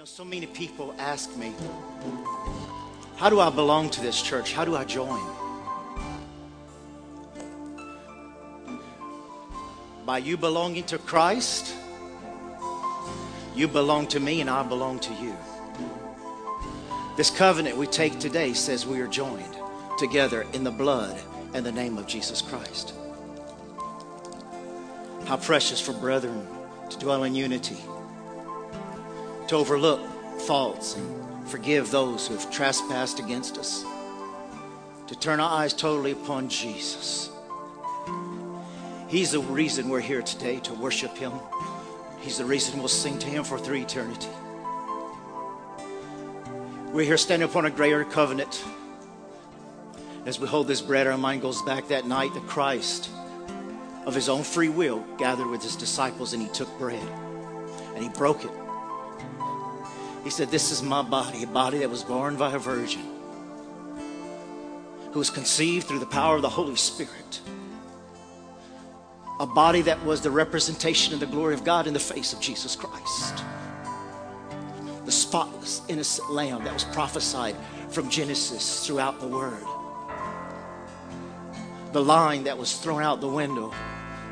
[0.00, 1.52] know, so many people ask me,
[3.16, 4.54] how do I belong to this church?
[4.54, 5.20] How do I join?
[10.06, 11.74] By you belonging to Christ,
[13.54, 15.36] you belong to me and I belong to you.
[17.18, 19.54] This covenant we take today says we are joined
[19.98, 21.20] together in the blood
[21.52, 22.94] and the name of Jesus Christ.
[25.26, 26.46] How precious for brethren
[26.88, 27.76] to dwell in unity,
[29.50, 30.00] to overlook
[30.42, 33.84] faults and forgive those who have trespassed against us,
[35.08, 37.30] to turn our eyes totally upon Jesus.
[39.08, 41.32] He's the reason we're here today to worship Him.
[42.20, 44.28] He's the reason we'll sing to Him for through eternity.
[46.92, 48.64] We're here standing upon a greater covenant.
[50.26, 53.10] As we hold this bread, our mind goes back that night that Christ,
[54.06, 57.02] of his own free will, gathered with his disciples and he took bread
[57.96, 58.59] and he broke it.
[60.24, 63.04] He said, This is my body, a body that was born by a virgin,
[65.12, 67.40] who was conceived through the power of the Holy Spirit.
[69.38, 72.40] A body that was the representation of the glory of God in the face of
[72.40, 73.42] Jesus Christ
[75.10, 77.56] the spotless, innocent lamb that was prophesied
[77.88, 79.64] from Genesis throughout the Word.
[81.92, 83.74] The line that was thrown out the window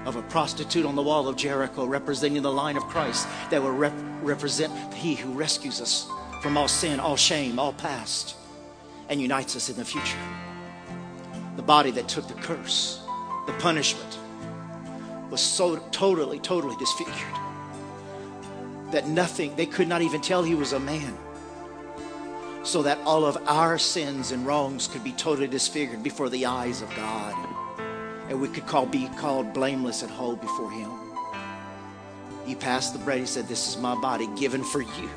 [0.09, 3.71] of a prostitute on the wall of Jericho, representing the line of Christ that will
[3.71, 3.93] rep-
[4.23, 6.09] represent He who rescues us
[6.43, 8.35] from all sin, all shame, all past,
[9.09, 10.19] and unites us in the future.
[11.57, 13.03] The body that took the curse,
[13.47, 14.19] the punishment,
[15.31, 17.15] was so totally, totally disfigured
[18.93, 21.17] that nothing, they could not even tell he was a man.
[22.63, 26.83] So that all of our sins and wrongs could be totally disfigured before the eyes
[26.83, 27.35] of God.
[28.29, 30.91] And we could call, be called blameless and whole before him.
[32.45, 33.21] He passed the bread.
[33.21, 35.11] He said, This is my body given for you.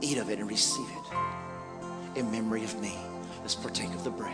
[0.00, 2.96] Eat of it and receive it in memory of me.
[3.40, 4.32] Let's partake of the bread.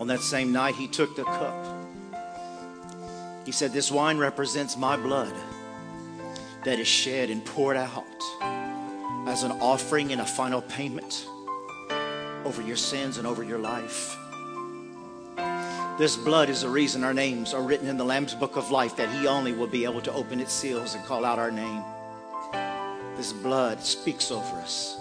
[0.00, 1.86] On that same night, he took the cup.
[3.46, 5.32] He said, This wine represents my blood
[6.64, 8.04] that is shed and poured out
[9.28, 11.26] as an offering and a final payment
[12.44, 14.16] over your sins and over your life.
[15.96, 18.96] This blood is the reason our names are written in the Lamb's book of life,
[18.96, 21.82] that He only will be able to open its seals and call out our name.
[23.16, 24.96] This blood speaks over us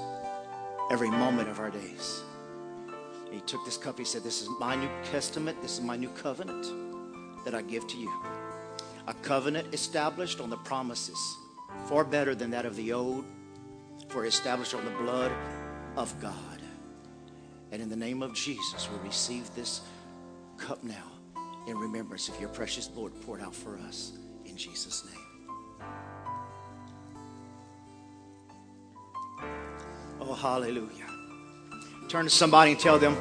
[0.91, 2.22] every moment of our days.
[3.31, 3.97] He took this cup.
[3.97, 5.59] He said, This is my new testament.
[5.63, 6.68] This is my new covenant
[7.44, 8.12] that I give to you.
[9.07, 11.38] A covenant established on the promises,
[11.88, 13.25] far better than that of the old,
[14.09, 15.31] for established on the blood
[15.95, 16.34] of God.
[17.72, 19.81] And in the name of Jesus, we receive this
[20.57, 21.11] cup now
[21.67, 24.13] in remembrance of your precious blood poured out for us
[24.45, 25.23] in Jesus' name.
[30.22, 31.07] Oh, hallelujah.
[32.09, 33.17] Turn to somebody and tell them,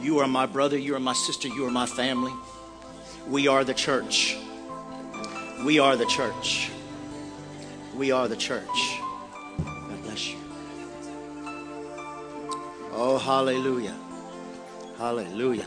[0.00, 2.32] You are my brother, you are my sister, you are my family.
[3.28, 4.36] We are the church.
[5.64, 6.70] We are the church.
[7.98, 9.00] We are the church.
[9.58, 10.38] God bless you.
[12.92, 13.96] Oh, hallelujah.
[14.96, 15.66] Hallelujah.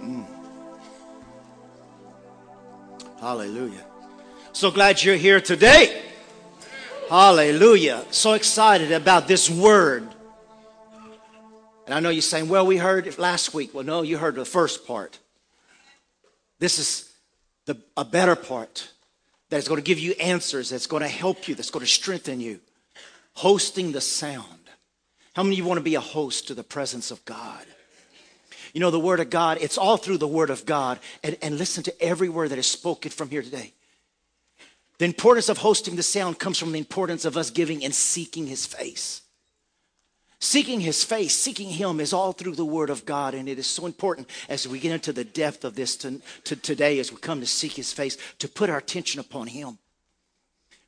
[0.00, 0.24] Mm.
[3.18, 3.84] Hallelujah.
[4.52, 6.00] So glad you're here today.
[7.10, 8.04] Hallelujah.
[8.12, 10.08] So excited about this word.
[11.86, 13.74] And I know you're saying, well, we heard it last week.
[13.74, 15.18] Well, no, you heard the first part.
[16.60, 17.13] This is
[17.66, 18.90] the, a better part
[19.50, 21.90] that is going to give you answers, that's going to help you, that's going to
[21.90, 22.60] strengthen you.
[23.34, 24.46] Hosting the sound.
[25.34, 27.64] How many of you want to be a host to the presence of God?
[28.72, 30.98] You know, the Word of God, it's all through the Word of God.
[31.22, 33.72] And, and listen to every word that is spoken from here today.
[34.98, 38.46] The importance of hosting the sound comes from the importance of us giving and seeking
[38.46, 39.22] His face.
[40.44, 43.66] Seeking His face, seeking Him is all through the Word of God, and it is
[43.66, 47.16] so important as we get into the depth of this to, to today, as we
[47.16, 49.78] come to seek His face, to put our attention upon Him.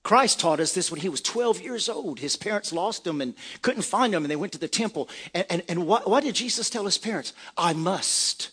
[0.03, 2.21] Christ taught us this when he was 12 years old.
[2.21, 5.09] His parents lost him and couldn't find him, and they went to the temple.
[5.33, 7.33] And, and, and what, what did Jesus tell his parents?
[7.57, 8.51] I must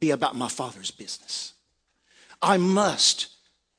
[0.00, 1.52] be about my Father's business.
[2.40, 3.35] I must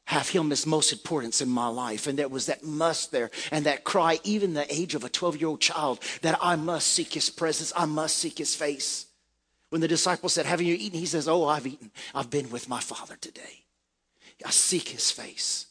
[0.08, 2.08] have him as most importance in my life.
[2.08, 5.38] And there was that must there and that cry, even the age of a 12
[5.38, 7.74] year old child, that I must seek his presence.
[7.76, 9.06] I must seek his face.
[9.70, 10.98] When the disciples said, Haven't you eaten?
[10.98, 11.92] He says, Oh, I've eaten.
[12.16, 13.66] I've been with my Father today.
[14.46, 15.66] I seek his face.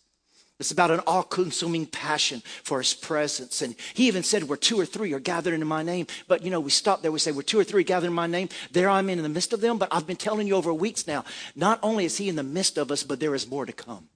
[0.59, 3.62] It's about an all consuming passion for his presence.
[3.62, 6.09] And he even said, Where two or three are gathered in my name.
[6.29, 7.12] But, you know, we stop there.
[7.12, 9.55] We say, Where two or three gathered in my name, there I'm in the midst
[9.55, 9.79] of them.
[9.79, 11.25] But I've been telling you over weeks now,
[11.55, 14.11] not only is he in the midst of us, but there is more to come.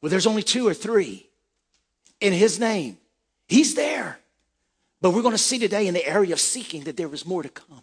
[0.00, 1.28] Well, there's only two or three
[2.20, 2.98] in his name.
[3.48, 4.18] He's there.
[5.00, 7.42] But we're going to see today in the area of seeking that there is more
[7.42, 7.82] to come.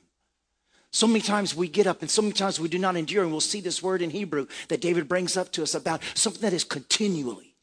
[0.92, 3.32] So many times we get up and so many times we do not endure, and
[3.32, 6.54] we'll see this word in Hebrew that David brings up to us about something that
[6.54, 7.56] is continually.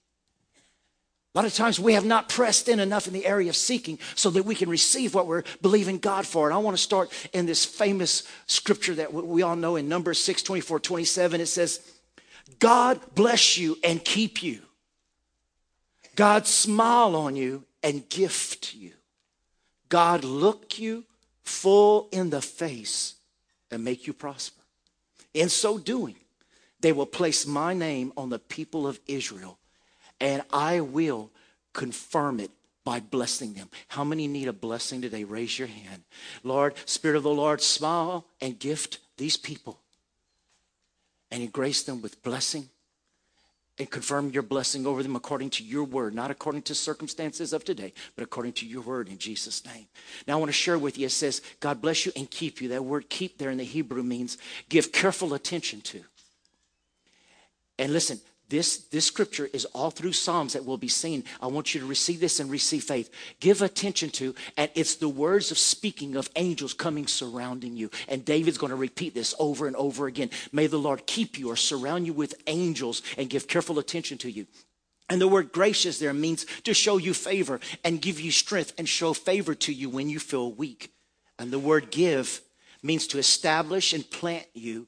[1.34, 3.98] A lot of times we have not pressed in enough in the area of seeking
[4.14, 6.46] so that we can receive what we're believing God for.
[6.46, 10.20] And I want to start in this famous scripture that we all know in Numbers
[10.20, 11.40] 6 24, 27.
[11.40, 11.80] It says,
[12.58, 14.60] God bless you and keep you.
[16.16, 18.92] God smile on you and gift you.
[19.88, 21.04] God look you
[21.42, 23.14] full in the face
[23.70, 24.62] and make you prosper.
[25.32, 26.16] In so doing,
[26.80, 29.58] they will place my name on the people of Israel,
[30.20, 31.30] and I will
[31.72, 32.50] confirm it
[32.84, 33.68] by blessing them.
[33.88, 35.24] How many need a blessing today?
[35.24, 36.02] Raise your hand.
[36.42, 39.80] Lord, Spirit of the Lord, smile and gift these people
[41.42, 42.69] and grace them with blessing
[43.76, 47.64] and confirm your blessing over them according to your word, not according to circumstances of
[47.64, 49.86] today, but according to your word in Jesus' name.
[50.28, 52.69] Now, I want to share with you it says, God bless you and keep you.
[52.69, 54.38] That word keep there in the Hebrew means
[54.69, 56.04] give careful attention to.
[57.81, 61.25] And listen, this, this scripture is all through Psalms that will be seen.
[61.41, 63.11] I want you to receive this and receive faith.
[63.41, 67.91] Give attention to, and it's the words of speaking of angels coming surrounding you.
[68.06, 70.31] And David's going to repeat this over and over again.
[70.52, 74.31] May the Lord keep you or surround you with angels and give careful attention to
[74.31, 74.46] you.
[75.08, 78.88] And the word gracious there means to show you favor and give you strength and
[78.88, 80.93] show favor to you when you feel weak.
[81.38, 82.41] And the word give
[82.82, 84.87] means to establish and plant you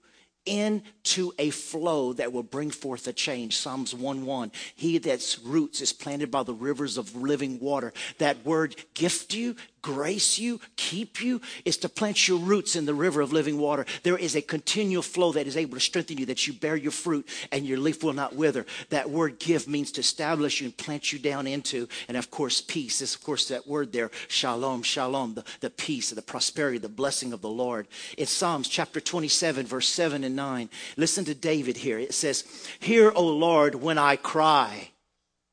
[1.07, 3.57] into a flow that will bring forth a change.
[3.57, 4.51] Psalms 1 1.
[4.75, 7.93] He that's roots is planted by the rivers of living water.
[8.19, 9.55] That word gift you
[9.87, 13.87] grace you, keep you, is to plant your roots in the river of living water.
[14.03, 16.91] There is a continual flow that is able to strengthen you, that you bear your
[16.91, 18.67] fruit and your leaf will not wither.
[18.91, 21.87] That word give means to establish you and plant you down into.
[22.09, 26.11] And of course, peace is, of course, that word there, shalom, shalom, the, the peace,
[26.11, 27.87] the prosperity, the blessing of the Lord.
[28.19, 31.99] In Psalms chapter 27, verse 7 and 9, listen to David here.
[31.99, 32.45] It says,
[32.81, 34.91] Hear, O Lord, when I cry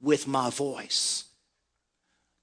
[0.02, 1.26] with my voice.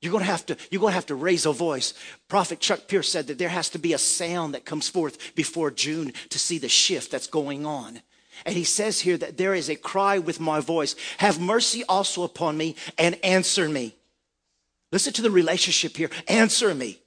[0.01, 1.93] You're going to have to, you're going to have to raise a voice.
[2.27, 5.71] Prophet Chuck Pierce said that there has to be a sound that comes forth before
[5.71, 8.01] June to see the shift that's going on.
[8.47, 10.97] And he says here that there is a cry with my voice.
[11.19, 13.95] Have mercy also upon me and answer me.
[14.91, 16.11] Listen to the relationship here.
[16.27, 16.99] Answer me.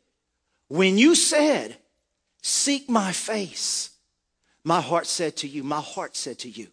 [0.68, 1.78] When you said,
[2.44, 3.90] seek my face,
[4.64, 6.68] my heart said to you, my heart said to you,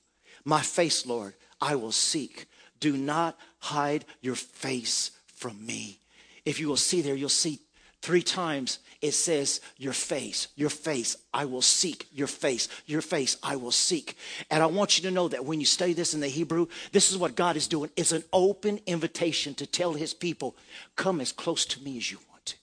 [0.45, 2.47] my face, Lord, I will seek.
[2.79, 5.99] Do not hide your face from me.
[6.45, 7.61] If you will see there, you'll see
[8.01, 13.39] three times it says, Your face, your face, I will seek, your face, your face,
[13.43, 14.17] I will seek.
[14.51, 17.11] And I want you to know that when you study this in the Hebrew, this
[17.11, 17.91] is what God is doing.
[17.97, 20.55] It's an open invitation to tell his people,
[20.97, 22.57] Come as close to me as you want to.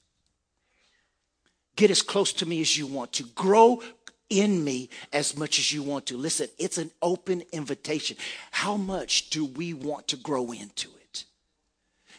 [1.76, 3.24] Get as close to me as you want to.
[3.24, 3.82] Grow
[4.30, 6.18] in me as much as you want to.
[6.18, 8.18] Listen, it's an open invitation.
[8.52, 11.26] How much do we want to grow into it?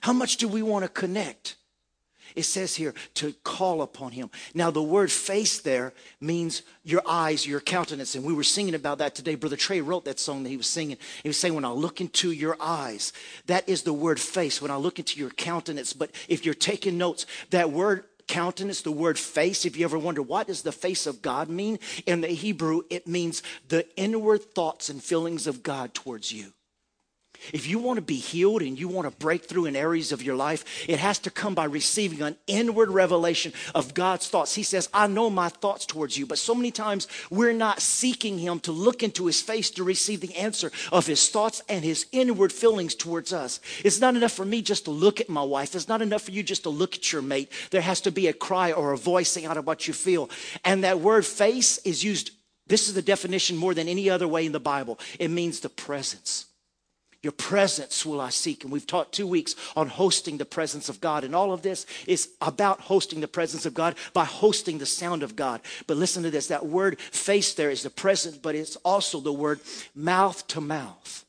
[0.01, 1.57] How much do we want to connect?
[2.37, 4.31] It says here to call upon him.
[4.55, 8.15] Now, the word face there means your eyes, your countenance.
[8.15, 9.35] And we were singing about that today.
[9.35, 10.99] Brother Trey wrote that song that he was singing.
[11.23, 13.13] He was saying, When I look into your eyes,
[13.47, 14.63] that is the word face.
[14.63, 15.93] When I look into your countenance.
[15.93, 20.23] But if you're taking notes, that word countenance, the word face, if you ever wonder
[20.23, 21.79] what does the face of God mean?
[22.07, 26.53] In the Hebrew, it means the inward thoughts and feelings of God towards you.
[27.53, 30.23] If you want to be healed and you want to break through in areas of
[30.23, 34.55] your life, it has to come by receiving an inward revelation of God's thoughts.
[34.55, 36.27] He says, I know my thoughts towards you.
[36.27, 40.21] But so many times we're not seeking Him to look into His face to receive
[40.21, 43.61] the answer of His thoughts and His inward feelings towards us.
[43.85, 45.75] It's not enough for me just to look at my wife.
[45.75, 47.51] It's not enough for you just to look at your mate.
[47.71, 50.29] There has to be a cry or a voicing out of what you feel.
[50.65, 52.33] And that word face is used,
[52.67, 54.99] this is the definition more than any other way in the Bible.
[55.19, 56.47] It means the presence.
[57.23, 58.63] Your presence will I seek.
[58.63, 61.25] And we've taught two weeks on hosting the presence of God.
[61.25, 65.23] And all of this is about hosting the presence of God by hosting the sound
[65.23, 65.61] of God.
[65.87, 69.33] But listen to this that word face there is the presence, but it's also the
[69.33, 69.61] word
[69.95, 71.25] mouth to mouth.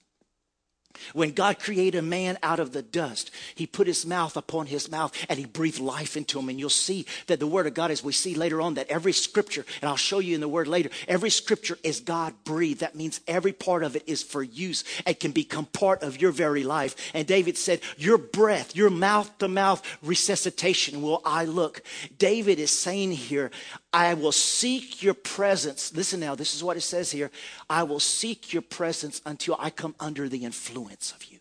[1.13, 5.13] When God created man out of the dust, he put his mouth upon his mouth
[5.29, 6.49] and he breathed life into him.
[6.49, 9.13] And you'll see that the word of God, as we see later on, that every
[9.13, 12.81] scripture, and I'll show you in the word later, every scripture is God breathed.
[12.81, 16.31] That means every part of it is for use and can become part of your
[16.31, 16.95] very life.
[17.13, 21.81] And David said, Your breath, your mouth to mouth resuscitation will I look.
[22.17, 23.51] David is saying here,
[23.91, 25.93] I will seek your presence.
[25.95, 27.31] Listen now, this is what it says here.
[27.69, 31.39] I will seek your presence until I come under the influence of you.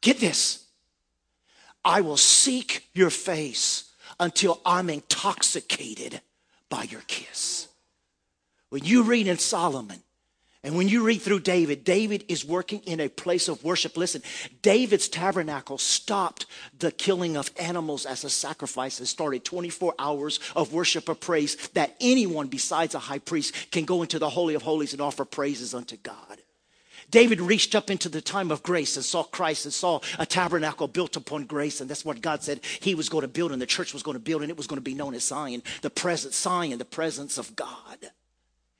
[0.00, 0.64] Get this.
[1.84, 3.90] I will seek your face
[4.20, 6.20] until I'm intoxicated
[6.68, 7.68] by your kiss.
[8.70, 10.02] When you read in Solomon,
[10.64, 13.98] and when you read through David, David is working in a place of worship.
[13.98, 14.22] Listen,
[14.62, 16.46] David's tabernacle stopped
[16.78, 21.56] the killing of animals as a sacrifice and started 24 hours of worship of praise
[21.74, 25.26] that anyone besides a high priest can go into the Holy of Holies and offer
[25.26, 26.40] praises unto God.
[27.14, 30.88] David reached up into the time of grace and saw Christ and saw a tabernacle
[30.88, 31.80] built upon grace.
[31.80, 34.16] And that's what God said he was going to build and the church was going
[34.16, 36.84] to build and it was going to be known as Zion, the present Zion, the
[36.84, 37.98] presence of God.
[38.02, 38.10] It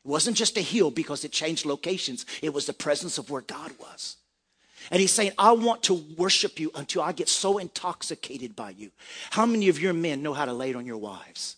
[0.03, 3.71] wasn't just a hill because it changed locations, it was the presence of where God
[3.79, 4.17] was.
[4.91, 8.91] And he's saying, I want to worship you until I get so intoxicated by you.
[9.31, 11.55] How many of your men know how to lay it on your wives?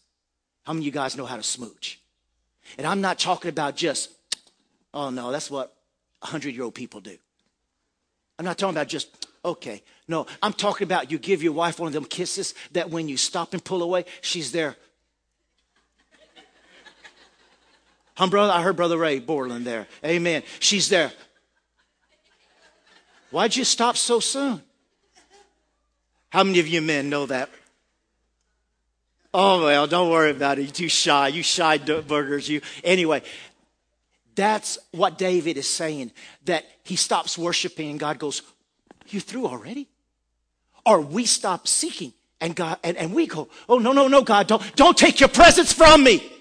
[0.64, 2.00] How many of you guys know how to smooch?
[2.76, 4.10] And I'm not talking about just,
[4.92, 5.72] oh no, that's what
[6.26, 7.16] 100 year old people do.
[8.38, 9.82] I'm not talking about just, okay.
[10.08, 13.16] No, I'm talking about you give your wife one of them kisses that when you
[13.16, 14.76] stop and pull away, she's there
[18.16, 19.86] Hum, brother, I heard Brother Ray Borland there.
[20.04, 20.42] Amen.
[20.58, 21.12] She's there.
[23.30, 24.62] Why'd you stop so soon?
[26.30, 27.50] How many of you men know that?
[29.32, 30.62] Oh well, don't worry about it.
[30.62, 31.28] You're too shy.
[31.28, 32.48] You shy burgers.
[32.48, 33.22] You anyway.
[34.36, 36.12] That's what David is saying.
[36.44, 38.42] That he stops worshiping and God goes,
[39.08, 39.88] "You through already?"
[40.84, 44.46] Or we stop seeking and God and, and we go, "Oh no, no, no, God,
[44.46, 46.32] don't don't take your presence from me."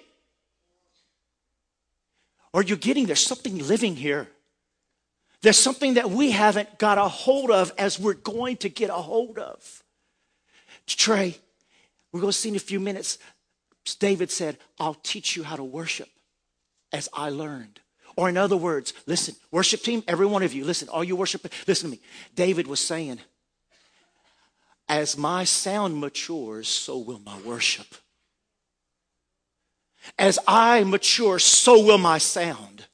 [2.54, 4.30] Or you're getting there's something living here.
[5.42, 8.94] There's something that we haven't got a hold of as we're going to get a
[8.94, 9.84] hold of.
[10.88, 11.38] Trey,
[12.12, 13.18] we're going to see in a few minutes.
[14.00, 16.10] David said, I'll teach you how to worship
[16.92, 17.80] as I learned.
[18.16, 21.52] Or, in other words, listen, worship team, every one of you, listen, all you worship,
[21.68, 22.02] listen to me.
[22.34, 23.20] David was saying,
[24.88, 27.88] As my sound matures, so will my worship.
[30.18, 32.86] As I mature, so will my sound.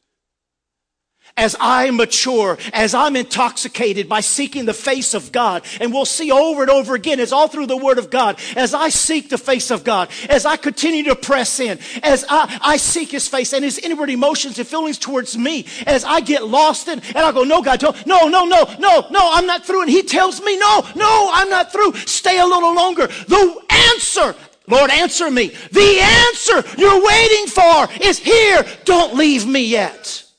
[1.41, 6.31] As I mature, as I'm intoxicated by seeking the face of God, and we'll see
[6.31, 8.39] over and over again, it's all through the Word of God.
[8.55, 12.59] As I seek the face of God, as I continue to press in, as I,
[12.61, 16.45] I seek His face and His inward emotions and feelings towards me, as I get
[16.45, 19.65] lost in, and I go, no, God, don't, no, no, no, no, no, I'm not
[19.65, 19.81] through.
[19.81, 21.95] And He tells me, no, no, I'm not through.
[21.95, 23.07] Stay a little longer.
[23.07, 23.61] The
[23.95, 24.35] answer
[24.67, 25.47] Lord, answer me.
[25.71, 28.63] The answer you're waiting for is here.
[28.85, 30.30] Don't leave me yet.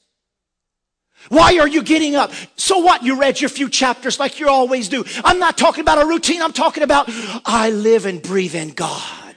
[1.33, 2.31] Why are you getting up?
[2.57, 3.03] So what?
[3.03, 5.03] You read your few chapters like you always do.
[5.25, 6.43] I'm not talking about a routine.
[6.43, 7.07] I'm talking about
[7.47, 9.35] I live and breathe in God.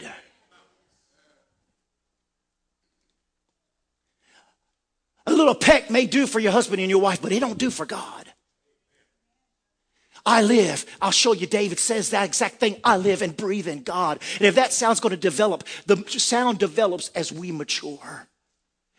[5.26, 7.70] A little peck may do for your husband and your wife, but it don't do
[7.70, 8.30] for God.
[10.26, 10.86] I live.
[11.02, 12.76] I'll show you David says that exact thing.
[12.84, 14.20] I live and breathe in God.
[14.40, 18.28] And if that sound's going to develop, the sound develops as we mature.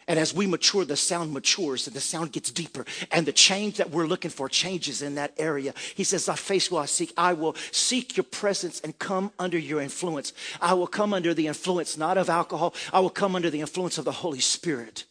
[0.08, 2.84] And as we mature, the sound matures and the sound gets deeper.
[3.10, 5.74] And the change that we're looking for changes in that area.
[5.96, 7.12] He says, Thy face will I seek.
[7.16, 10.32] I will seek your presence and come under your influence.
[10.60, 13.98] I will come under the influence not of alcohol, I will come under the influence
[13.98, 15.04] of the Holy Spirit.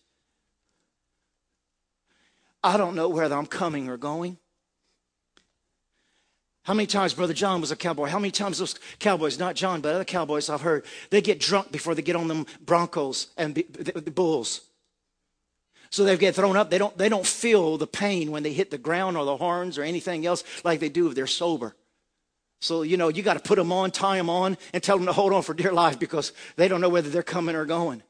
[2.64, 4.38] I don't know whether I'm coming or going.
[6.64, 8.08] How many times Brother John was a cowboy?
[8.08, 11.72] How many times those cowboys, not John, but other cowboys I've heard, they get drunk
[11.72, 14.62] before they get on them Broncos and the bulls.
[15.90, 16.70] So they get thrown up.
[16.70, 19.78] They don't, they don't feel the pain when they hit the ground or the horns
[19.78, 21.76] or anything else like they do if they're sober.
[22.60, 25.06] So, you know, you got to put them on, tie them on, and tell them
[25.06, 28.02] to hold on for dear life because they don't know whether they're coming or going.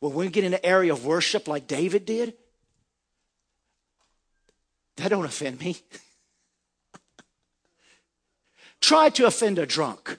[0.00, 2.34] Well, when we get in an area of worship like David did,
[4.96, 5.76] that don't offend me.
[8.80, 10.18] Try to offend a drunk.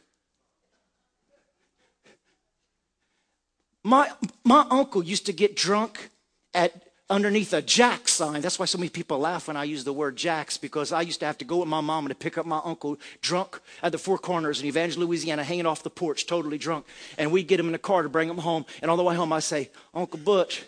[3.83, 4.11] My,
[4.43, 6.09] my uncle used to get drunk
[6.53, 8.41] at underneath a jack sign.
[8.41, 11.19] That's why so many people laugh when I use the word jacks because I used
[11.21, 13.97] to have to go with my mom to pick up my uncle drunk at the
[13.97, 16.85] Four Corners in Evangeline, Louisiana, hanging off the porch, totally drunk.
[17.17, 18.65] And we'd get him in a car to bring him home.
[18.81, 20.63] And on the way home, I say, Uncle Butch,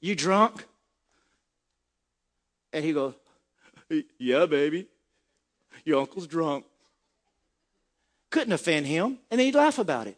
[0.00, 0.64] you drunk?
[2.72, 3.14] And he goes,
[4.18, 4.86] Yeah, baby.
[5.84, 6.64] Your uncle's drunk.
[8.30, 10.16] Couldn't offend him, and then he'd laugh about it.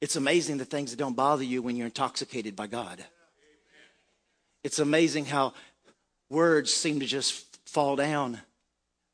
[0.00, 3.04] It's amazing the things that don't bother you when you're intoxicated by God.
[4.62, 5.54] It's amazing how
[6.28, 8.40] words seem to just fall down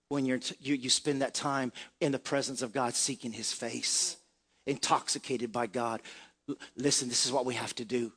[0.09, 4.17] when you're you, you spend that time in the presence of God seeking his face,
[4.67, 6.01] intoxicated by God.
[6.49, 8.13] L- listen, this is what we have to do.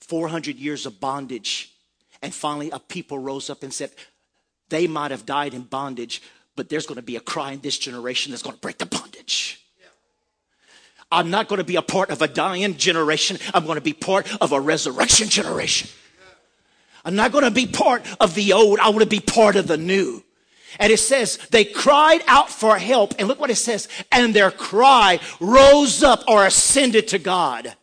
[0.00, 1.72] 400 years of bondage,
[2.22, 3.90] and finally a people rose up and said,
[4.68, 6.22] they might have died in bondage,
[6.56, 8.86] but there's going to be a cry in this generation that's going to break the
[8.86, 9.64] bondage.
[11.10, 13.38] I'm not going to be a part of a dying generation.
[13.54, 15.88] I'm going to be part of a resurrection generation.
[17.08, 18.78] I'm not going to be part of the old.
[18.80, 20.22] I want to be part of the new.
[20.78, 23.14] And it says they cried out for help.
[23.18, 23.88] And look what it says.
[24.12, 27.74] And their cry rose up or ascended to God.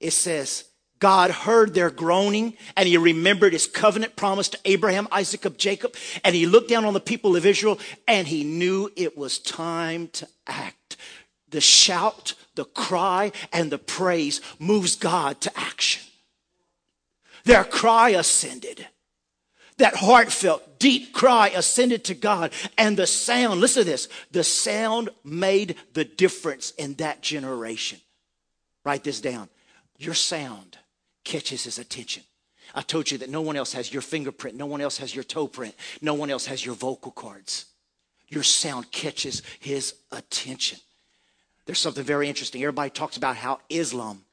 [0.00, 0.64] It says,
[1.00, 5.94] God heard their groaning and he remembered his covenant promise to Abraham, Isaac, of Jacob.
[6.24, 7.78] And he looked down on the people of Israel
[8.08, 10.96] and he knew it was time to act.
[11.46, 16.04] The shout, the cry, and the praise moves God to action.
[17.44, 18.86] Their cry ascended.
[19.78, 22.52] That heartfelt, deep cry ascended to God.
[22.76, 28.00] And the sound, listen to this, the sound made the difference in that generation.
[28.84, 29.48] Write this down.
[29.98, 30.78] Your sound
[31.24, 32.22] catches his attention.
[32.74, 35.24] I told you that no one else has your fingerprint, no one else has your
[35.24, 37.66] toe print, no one else has your vocal cords.
[38.28, 40.78] Your sound catches his attention.
[41.66, 42.62] There's something very interesting.
[42.62, 44.24] Everybody talks about how Islam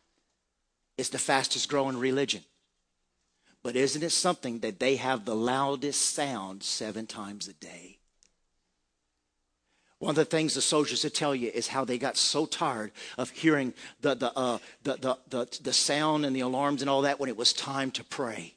[0.97, 2.43] is the fastest growing religion.
[3.69, 7.99] But isn't it something that they have the loudest sound seven times a day?
[9.99, 12.91] One of the things the soldiers would tell you is how they got so tired
[13.19, 17.03] of hearing the, the, uh, the, the, the, the sound and the alarms and all
[17.03, 18.55] that when it was time to pray.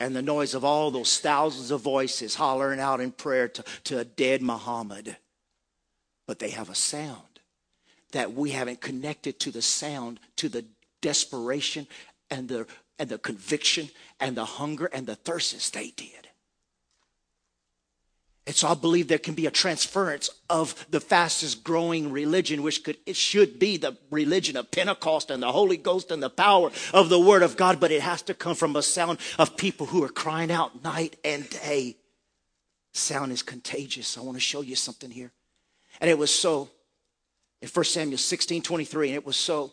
[0.00, 3.98] And the noise of all those thousands of voices hollering out in prayer to, to
[3.98, 5.18] a dead Muhammad.
[6.26, 7.40] But they have a sound
[8.12, 10.64] that we haven't connected to the sound, to the
[11.02, 11.86] desperation
[12.30, 12.66] and the,
[12.98, 13.90] and the conviction
[14.20, 16.28] and the hunger and the thirst as they did.
[18.46, 22.82] And so I believe there can be a transference of the fastest growing religion, which
[22.82, 26.70] could, it should be the religion of Pentecost and the Holy Ghost and the power
[26.94, 29.84] of the Word of God, but it has to come from a sound of people
[29.84, 31.98] who are crying out night and day.
[32.94, 34.16] Sound is contagious.
[34.16, 35.30] I want to show you something here.
[36.00, 36.70] And it was so
[37.60, 39.72] in 1 Samuel 16 23, and it was so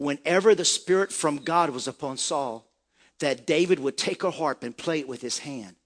[0.00, 2.66] whenever the Spirit from God was upon Saul,
[3.18, 5.76] that David would take a harp and play it with his hand.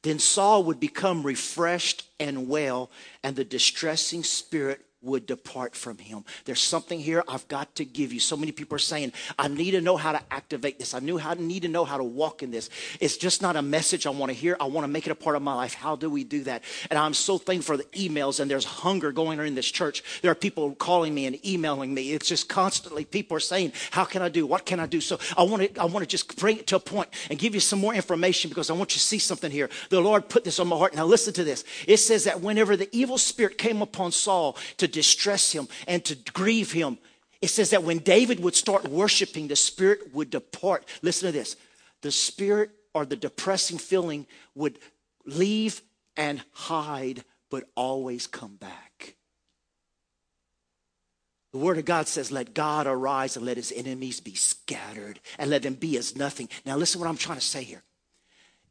[0.00, 2.90] Then Saul would become refreshed and well,
[3.22, 6.24] and the distressing spirit would depart from him.
[6.44, 8.18] There's something here I've got to give you.
[8.18, 10.92] So many people are saying, I need to know how to activate this.
[10.92, 12.68] I knew how need to know how to walk in this.
[13.00, 14.56] It's just not a message I want to hear.
[14.60, 15.74] I want to make it a part of my life.
[15.74, 16.64] How do we do that?
[16.90, 20.02] And I'm so thankful for the emails and there's hunger going on in this church.
[20.22, 22.12] There are people calling me and emailing me.
[22.12, 24.46] It's just constantly people are saying, How can I do?
[24.46, 25.00] What can I do?
[25.00, 27.54] So I want to I want to just bring it to a point and give
[27.54, 29.68] you some more information because I want you to see something here.
[29.90, 30.94] The Lord put this on my heart.
[30.94, 31.64] Now listen to this.
[31.86, 36.16] It says that whenever the evil spirit came upon Saul to distress him and to
[36.32, 36.98] grieve him.
[37.40, 40.84] It says that when David would start worshiping, the spirit would depart.
[41.02, 41.56] Listen to this
[42.02, 44.78] the spirit or the depressing feeling would
[45.24, 45.82] leave
[46.16, 49.16] and hide, but always come back.
[51.52, 55.50] The word of God says, Let God arise and let his enemies be scattered and
[55.50, 56.48] let them be as nothing.
[56.66, 57.82] Now, listen what I'm trying to say here.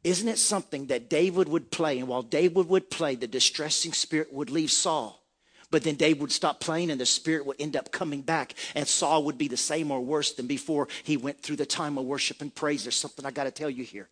[0.04, 1.98] Isn't it something that David would play?
[1.98, 5.22] And while David would play, the distressing spirit would leave Saul.
[5.70, 8.54] But then David would stop playing and the spirit would end up coming back.
[8.74, 11.98] And Saul would be the same or worse than before he went through the time
[11.98, 12.84] of worship and praise.
[12.84, 14.08] There's something I got to tell you here.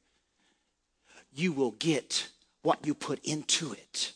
[1.35, 2.29] You will get
[2.63, 4.13] what you put into it.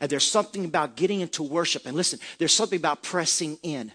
[0.00, 1.84] And there's something about getting into worship.
[1.84, 3.92] And listen, there's something about pressing in.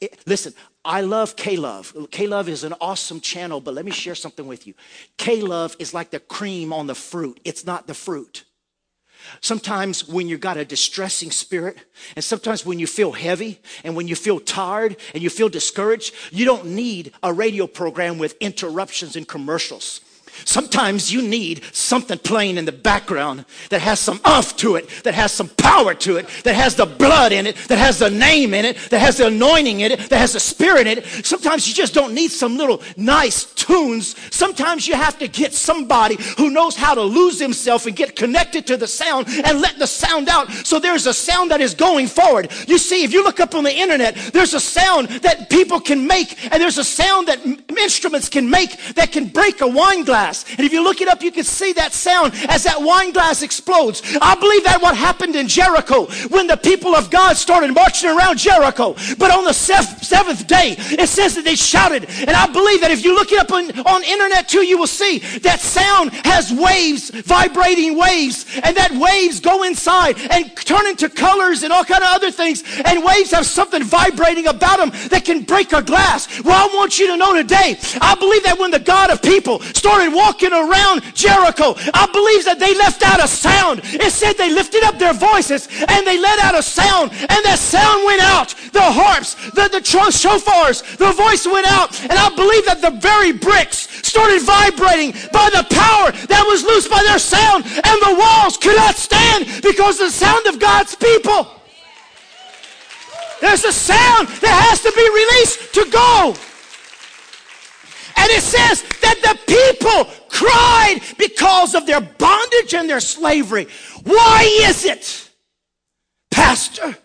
[0.00, 1.94] It, listen, I love K Love.
[2.10, 4.74] K Love is an awesome channel, but let me share something with you.
[5.18, 8.45] K Love is like the cream on the fruit, it's not the fruit.
[9.40, 11.78] Sometimes when you've got a distressing spirit,
[12.14, 16.14] and sometimes when you feel heavy, and when you feel tired, and you feel discouraged,
[16.30, 20.00] you don't need a radio program with interruptions and commercials.
[20.44, 25.14] Sometimes you need something playing in the background that has some umph to it, that
[25.14, 28.54] has some power to it, that has the blood in it, that has the name
[28.54, 31.06] in it, that has the anointing in it, that has the spirit in it.
[31.24, 34.16] Sometimes you just don't need some little nice tunes.
[34.34, 38.66] Sometimes you have to get somebody who knows how to lose himself and get connected
[38.66, 40.50] to the sound and let the sound out.
[40.50, 42.50] So there's a sound that is going forward.
[42.66, 46.06] You see, if you look up on the internet, there's a sound that people can
[46.06, 47.44] make, and there's a sound that
[47.78, 50.44] instruments can make that can break a wine glass glass.
[50.50, 53.42] And if you look it up, you can see that sound as that wine glass
[53.42, 54.02] explodes.
[54.20, 58.38] I believe that what happened in Jericho when the people of God started marching around
[58.38, 58.94] Jericho.
[59.18, 62.06] But on the seventh day, it says that they shouted.
[62.26, 64.86] And I believe that if you look it up on, on internet too, you will
[64.86, 68.46] see that sound has waves, vibrating waves.
[68.62, 72.64] And that waves go inside and turn into colors and all kind of other things.
[72.84, 76.42] And waves have something vibrating about them that can break a glass.
[76.42, 79.60] Well, I want you to know today, I believe that when the God of people
[79.60, 83.80] started walking around Jericho, I believe that they left out a sound.
[83.84, 87.60] It said they lifted up their voices and they let out a sound and that
[87.60, 88.56] sound went out.
[88.72, 91.92] The harps, the, the shofars, the voice went out.
[92.00, 96.90] And I believe that the very bricks started vibrating by the power that was loosed
[96.90, 101.52] by their sound and the walls could not stand because the sound of God's people.
[103.40, 106.34] There's a sound that has to be released to go.
[108.16, 113.66] And it says that the people cried because of their bondage and their slavery.
[114.04, 115.30] Why is it,
[116.30, 116.96] Pastor,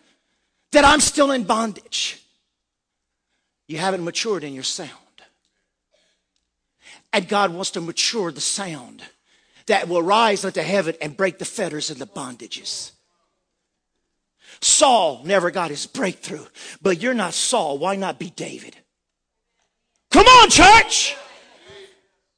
[0.71, 2.21] that I'm still in bondage?
[3.67, 4.89] You haven't matured in your sound.
[7.13, 9.03] And God wants to mature the sound
[9.67, 12.91] that will rise unto heaven and break the fetters and the bondages.
[14.61, 16.45] Saul never got his breakthrough,
[16.81, 17.77] but you're not Saul.
[17.77, 18.77] Why not be David?
[20.21, 21.17] Come on, church!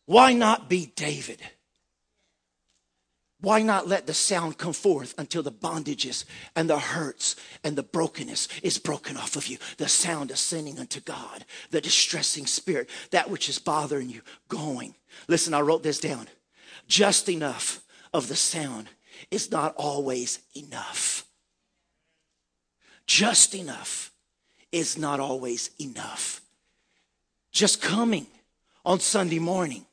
[0.06, 1.42] Why not be David?
[3.42, 6.24] Why not let the sound come forth until the bondages
[6.56, 9.58] and the hurts and the brokenness is broken off of you?
[9.80, 14.96] The sound ascending unto God, the distressing spirit, that which is bothering you, going.
[15.28, 16.30] Listen, I wrote this down.
[16.88, 18.88] Just enough of the sound
[19.30, 21.26] is not always enough.
[23.08, 24.14] Just enough
[24.72, 26.43] is not always enough.
[27.54, 28.26] Just coming
[28.84, 29.86] on Sunday morning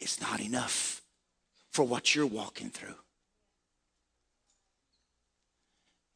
[0.00, 1.02] is not enough
[1.70, 2.94] for what you're walking through.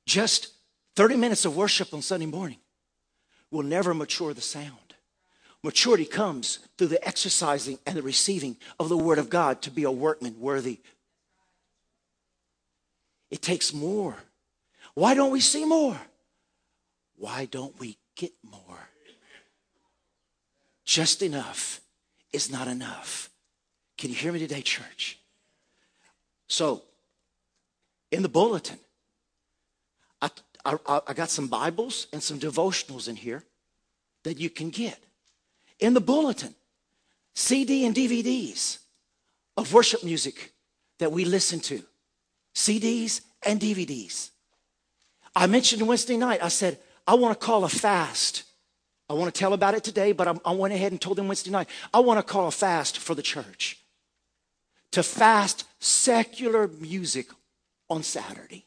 [0.07, 0.55] Just
[0.97, 2.57] 30 minutes of worship on Sunday morning
[3.51, 4.95] will never mature the sound.
[5.63, 9.85] Maturity comes through the exercising and the receiving of the Word of God to be
[9.85, 10.81] a workman worthy.
[13.31, 14.17] It takes more.
[14.95, 16.01] Why don't we see more?
[17.17, 18.89] Why don't we get more?
[20.89, 21.83] Just enough
[22.33, 23.29] is not enough.
[23.99, 25.19] Can you hear me today, church?
[26.47, 26.83] So,
[28.11, 28.79] in the bulletin,
[30.23, 30.31] I,
[30.65, 33.45] I, I, got some Bibles and some devotionals in here
[34.23, 34.99] that you can get.
[35.79, 36.55] In the bulletin,
[37.35, 38.79] CD and DVDs
[39.59, 40.55] of worship music
[41.01, 41.83] that we listen to,
[42.55, 44.31] CDs and DVDs.
[45.37, 48.45] I mentioned Wednesday night, I said, I want to call a fast.
[49.11, 51.29] I want to tell about it today, but I, I went ahead and told them
[51.29, 53.79] Wednesday night, I want to call a fast for the church
[54.93, 57.29] to fast secular music
[57.89, 58.67] on Saturday.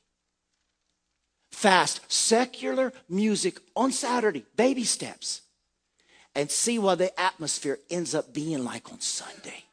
[1.51, 5.41] Fast secular music on Saturday, baby steps,
[6.33, 9.65] and see what the atmosphere ends up being like on Sunday.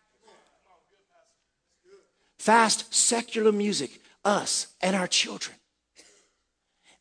[2.38, 5.56] Fast secular music, us and our children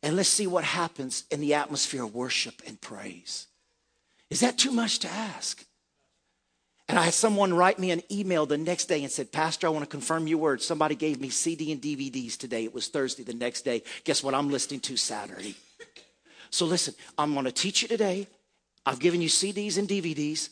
[0.02, 3.46] and let's see what happens in the atmosphere of worship and praise.
[4.30, 5.64] Is that too much to ask?
[6.88, 9.70] And I had someone write me an email the next day and said, Pastor, I
[9.70, 10.62] want to confirm your word.
[10.62, 12.64] Somebody gave me CD and DVDs today.
[12.64, 13.82] It was Thursday the next day.
[14.04, 14.34] Guess what?
[14.34, 15.54] I'm listening to Saturday.
[16.50, 18.26] So listen, I'm going to teach you today.
[18.86, 20.48] I've given you CDs and DVDs,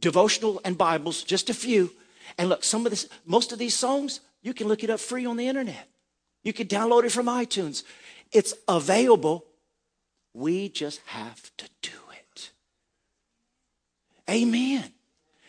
[0.00, 1.92] devotional and Bibles, just a few.
[2.36, 5.24] And look, some of this, most of these songs, you can look it up free
[5.24, 5.88] on the internet.
[6.42, 7.84] You can download it from iTunes.
[8.32, 9.44] It's available.
[10.34, 11.90] We just have to do.
[14.28, 14.92] Amen.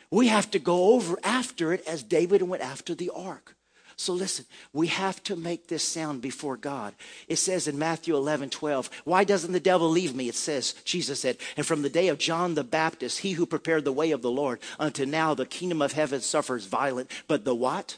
[0.09, 3.55] We have to go over after it as David went after the ark.
[3.99, 6.93] So listen, we have to make this sound before God.
[7.27, 10.29] It says in Matthew 11, 12, why doesn't the devil leave me?
[10.29, 13.85] It says, Jesus said, and from the day of John the Baptist, he who prepared
[13.85, 17.55] the way of the Lord, unto now the kingdom of heaven suffers violent, but the
[17.55, 17.97] what?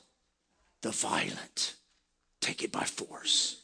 [0.82, 1.76] The violent
[2.40, 3.59] take it by force.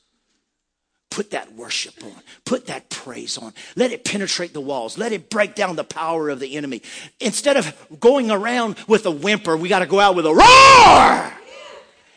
[1.16, 2.12] Put that worship on.
[2.44, 3.54] Put that praise on.
[3.78, 4.98] Let it penetrate the walls.
[4.98, 6.82] Let it break down the power of the enemy.
[7.22, 11.34] Instead of going around with a whimper, we got to go out with a roar.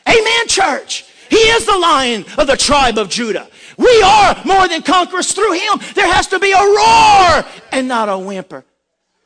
[0.09, 1.05] Amen, church.
[1.31, 3.49] He is the lion of the tribe of Judah.
[3.77, 5.79] We are more than conquerors through him.
[5.95, 8.65] There has to be a roar and not a whimper.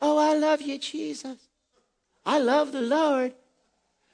[0.03, 1.39] Oh, I love you, Jesus.
[2.23, 3.33] I love the Lord.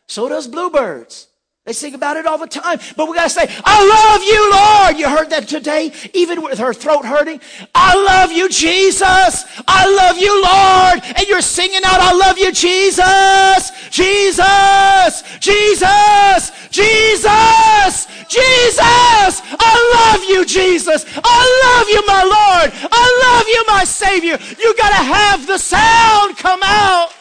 [0.08, 1.28] So does bluebirds.
[1.70, 2.80] They sing about it all the time.
[2.98, 4.98] But we got to say, I love you, Lord.
[4.98, 7.40] You heard that today, even with her throat hurting.
[7.76, 9.46] I love you, Jesus.
[9.68, 11.04] I love you, Lord.
[11.16, 13.70] And you're singing out, I love you, Jesus.
[13.92, 15.22] Jesus.
[15.40, 16.52] Jesus.
[16.72, 18.08] Jesus.
[18.28, 19.42] Jesus.
[19.60, 21.06] I love you, Jesus.
[21.24, 22.90] I love you, my Lord.
[22.92, 24.40] I love you, my Savior.
[24.58, 27.14] You got to have the sound come out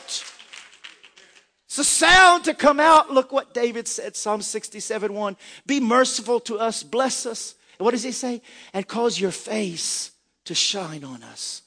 [1.78, 3.10] the sound to come out.
[3.10, 5.36] Look what David said, Psalm 67 1.
[5.64, 7.54] Be merciful to us, bless us.
[7.78, 8.42] And what does he say?
[8.74, 10.10] And cause your face
[10.44, 11.62] to shine on us.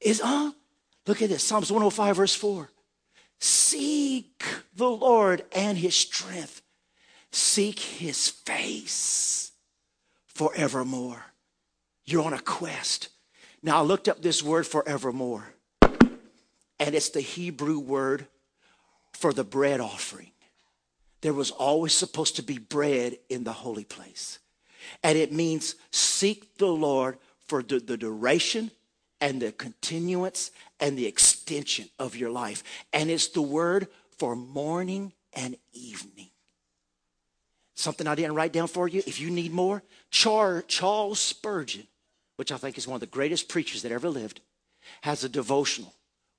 [0.00, 0.48] Is on.
[0.48, 0.52] Uh,
[1.06, 2.68] look at this Psalms 105, verse 4.
[3.38, 4.42] Seek
[4.74, 6.62] the Lord and his strength,
[7.30, 9.52] seek his face
[10.26, 11.24] forevermore.
[12.04, 13.08] You're on a quest.
[13.62, 15.44] Now, I looked up this word forevermore,
[16.78, 18.26] and it's the Hebrew word
[19.16, 20.30] for the bread offering.
[21.22, 24.38] There was always supposed to be bread in the holy place.
[25.02, 28.70] And it means seek the Lord for the, the duration
[29.20, 32.62] and the continuance and the extension of your life.
[32.92, 36.28] And it's the word for morning and evening.
[37.74, 39.02] Something I didn't write down for you.
[39.06, 41.86] If you need more, Char, Charles Spurgeon,
[42.36, 44.40] which I think is one of the greatest preachers that ever lived,
[45.00, 45.94] has a devotional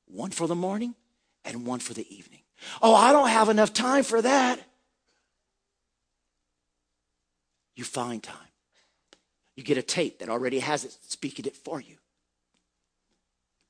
[0.06, 0.96] one for the morning
[1.44, 2.42] and one for the evening.
[2.82, 4.60] Oh, I don't have enough time for that.
[7.76, 8.38] You find time.
[9.56, 11.96] You get a tape that already has it speaking it for you.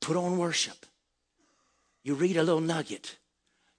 [0.01, 0.85] Put on worship.
[2.03, 3.17] You read a little nugget.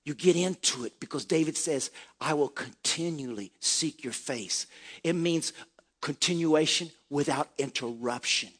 [0.05, 1.90] You get into it because David says,
[2.21, 4.66] I will continually seek your face.
[5.05, 5.53] It means
[6.01, 8.51] continuation without interruption.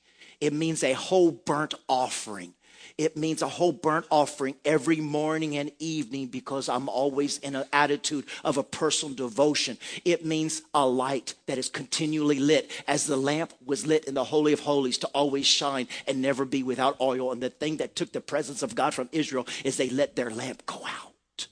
[0.41, 2.55] It means a whole burnt offering.
[2.97, 7.64] It means a whole burnt offering every morning and evening because I'm always in an
[7.73, 9.79] attitude of a personal devotion.
[10.05, 14.25] It means a light that is continually lit as the lamp was lit in the
[14.25, 17.33] Holy of Holies to always shine and never be without oil.
[17.33, 20.31] And the thing that took the presence of God from Israel is they let their
[20.31, 21.49] lamp go out.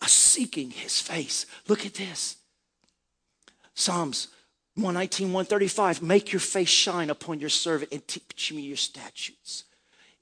[0.00, 1.46] A seeking his face.
[1.66, 2.36] Look at this.
[3.74, 4.28] Psalms
[4.78, 9.64] 119, 135, make your face shine upon your servant and teach me your statutes.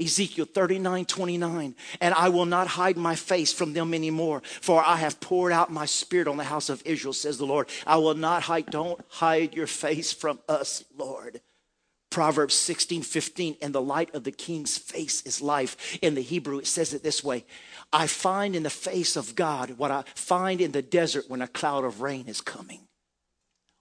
[0.01, 4.97] Ezekiel 39, 29, and I will not hide my face from them anymore, for I
[4.97, 7.69] have poured out my spirit on the house of Israel, says the Lord.
[7.87, 11.41] I will not hide, don't hide your face from us, Lord.
[12.11, 15.99] Proverbs 16, 15, and the light of the king's face is life.
[16.01, 17.45] In the Hebrew, it says it this way
[17.93, 21.49] I find in the face of God what I find in the desert when a
[21.49, 22.86] cloud of rain is coming.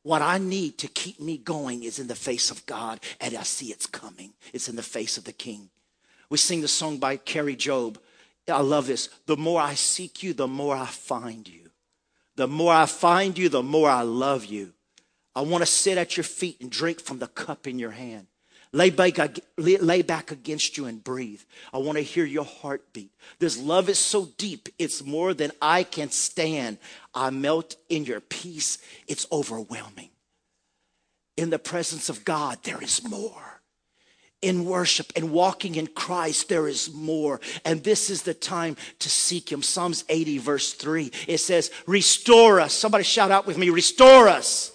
[0.06, 3.42] What I need to keep me going is in the face of God, and I
[3.42, 4.34] see it's coming.
[4.54, 5.72] It's in the face of the King.
[6.30, 7.98] We sing the song by Kari Jobe.
[8.48, 9.10] I love this.
[9.26, 11.72] The more I seek you, the more I find you.
[12.36, 14.74] The more I find you, the more I love you.
[15.36, 18.28] I want to sit at your feet and drink from the cup in your hand.
[18.76, 21.40] Lay back, lay back against you and breathe.
[21.74, 23.10] I want to hear your heartbeat.
[23.40, 26.80] This love is so deep, it's more than I can stand.
[27.14, 30.10] I melt in your peace, it's overwhelming.
[31.38, 33.62] In the presence of God, there is more.
[34.42, 37.40] In worship and walking in Christ, there is more.
[37.64, 39.62] And this is the time to seek Him.
[39.64, 42.74] Psalms 80, verse 3, it says, Restore us.
[42.74, 44.74] Somebody shout out with me, Restore us.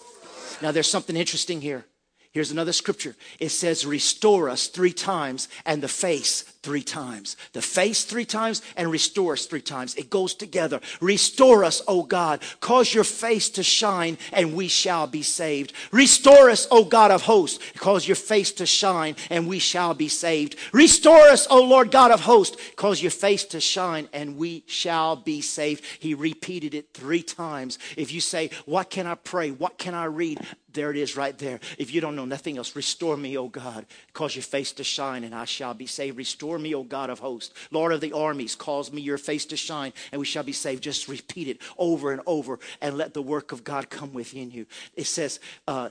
[0.62, 1.84] Now, there's something interesting here.
[2.32, 3.16] Here's another scripture.
[3.40, 7.36] It says, Restore us three times, and the face three times.
[7.52, 9.94] The face three times and restore us three times.
[9.94, 10.80] It goes together.
[11.00, 12.42] Restore us, O God.
[12.60, 15.72] Cause your face to shine and we shall be saved.
[15.90, 17.58] Restore us, O God of hosts.
[17.78, 20.56] Cause your face to shine and we shall be saved.
[20.72, 22.56] Restore us, O Lord God of hosts.
[22.76, 25.84] Cause your face to shine and we shall be saved.
[25.98, 27.78] He repeated it three times.
[27.96, 29.50] If you say, What can I pray?
[29.50, 30.40] What can I read?
[30.72, 31.58] There it is right there.
[31.78, 33.86] If you don't know nothing else, restore me, O God.
[34.12, 36.16] Cause your face to shine and I shall be saved.
[36.16, 37.54] Restore Restore me, O God of hosts.
[37.70, 40.82] Lord of the armies, cause me your face to shine, and we shall be saved.
[40.82, 44.66] Just repeat it over and over, and let the work of God come within you.
[44.96, 45.90] It says, uh,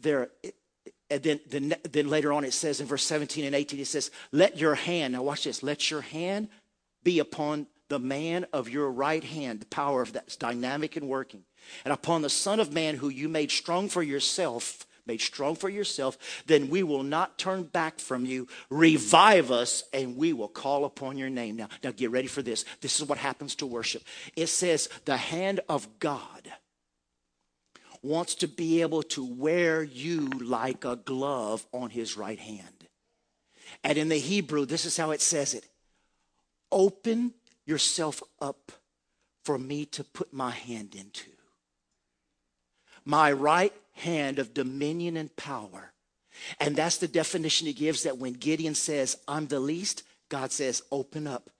[0.00, 0.30] there,
[1.10, 4.10] and then, then, then later on it says in verse 17 and 18, it says,
[4.30, 6.48] Let your hand, now watch this, let your hand
[7.04, 11.44] be upon the man of your right hand, the power of that's dynamic and working,
[11.84, 15.68] and upon the Son of Man who you made strong for yourself made strong for
[15.68, 18.48] yourself, then we will not turn back from you.
[18.70, 21.56] Revive us, and we will call upon your name.
[21.56, 22.64] Now, now get ready for this.
[22.80, 24.02] This is what happens to worship.
[24.36, 26.52] It says, the hand of God
[28.02, 32.88] wants to be able to wear you like a glove on his right hand.
[33.84, 35.66] And in the Hebrew, this is how it says it
[36.70, 37.34] open
[37.66, 38.72] yourself up
[39.44, 41.30] for me to put my hand into.
[43.04, 45.92] My right hand of dominion and power.
[46.58, 50.82] And that's the definition he gives that when Gideon says, I'm the least, God says,
[50.90, 51.50] open up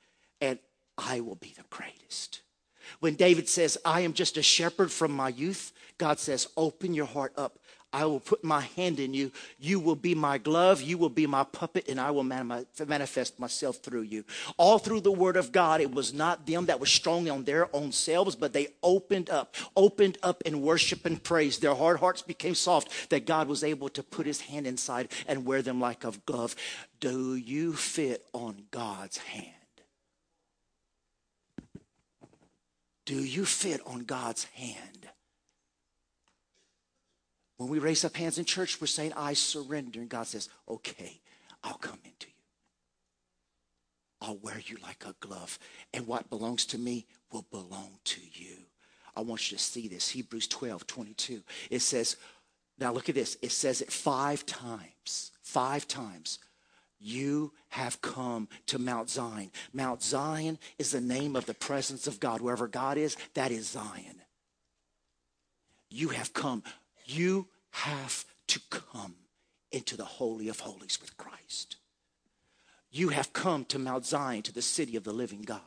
[0.41, 0.59] and
[0.97, 2.43] I will be the greatest.
[3.01, 7.07] When David says, I am just a shepherd from my youth, God says, open your
[7.07, 7.59] heart up
[7.93, 9.33] I will put my hand in you.
[9.59, 10.81] You will be my glove.
[10.81, 14.25] You will be my puppet, and I will manifest myself through you.
[14.57, 17.69] All through the word of God, it was not them that were strong on their
[17.75, 21.59] own selves, but they opened up, opened up in worship and praise.
[21.59, 25.45] Their hard hearts became soft, that God was able to put his hand inside and
[25.45, 26.57] wear them like a glove.
[27.01, 29.49] Do you fit on God's hand?
[33.05, 35.09] Do you fit on God's hand?
[37.63, 40.01] When we raise up hands in church, we're saying, I surrender.
[40.01, 41.21] And God says, okay,
[41.63, 42.33] I'll come into you.
[44.21, 45.61] I'll wear you like a glove.
[45.95, 48.57] And what belongs to me will belong to you.
[49.15, 50.09] I want you to see this.
[50.09, 51.41] Hebrews 12, 22.
[51.71, 52.17] It says,
[52.81, 53.37] now look at this.
[53.43, 55.31] It says it five times.
[55.45, 56.41] Five times.
[56.99, 59.53] You have come to Mount Zion.
[59.73, 62.41] Mount Zion is the name of the presence of God.
[62.41, 64.21] Wherever God is, that is Zion.
[65.91, 66.65] You have come.
[67.05, 69.17] You have to come
[69.71, 71.77] into the Holy of Holies with Christ.
[72.91, 75.61] You have come to Mount Zion, to the city of the living God,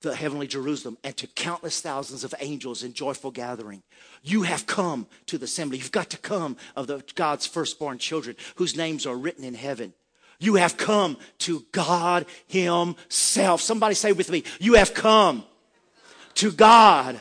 [0.00, 3.82] the heavenly Jerusalem, and to countless thousands of angels in joyful gathering.
[4.22, 5.78] You have come to the assembly.
[5.78, 9.92] You've got to come of the God's firstborn children whose names are written in heaven.
[10.40, 13.60] You have come to God Himself.
[13.60, 15.44] Somebody say with me, You have come
[16.36, 17.20] to God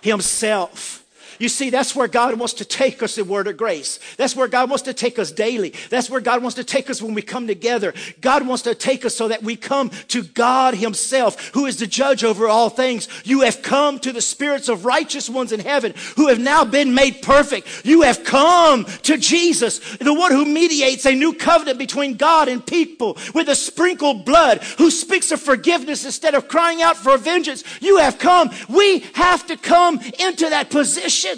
[0.00, 1.01] Himself.
[1.38, 3.98] You see, that's where God wants to take us in word of grace.
[4.16, 5.74] That's where God wants to take us daily.
[5.90, 7.94] That's where God wants to take us when we come together.
[8.20, 11.86] God wants to take us so that we come to God Himself, who is the
[11.86, 13.08] judge over all things.
[13.24, 16.94] You have come to the spirits of righteous ones in heaven who have now been
[16.94, 17.84] made perfect.
[17.84, 22.64] You have come to Jesus, the one who mediates a new covenant between God and
[22.64, 27.64] people with a sprinkled blood, who speaks of forgiveness instead of crying out for vengeance.
[27.80, 28.50] You have come.
[28.68, 31.31] We have to come into that position.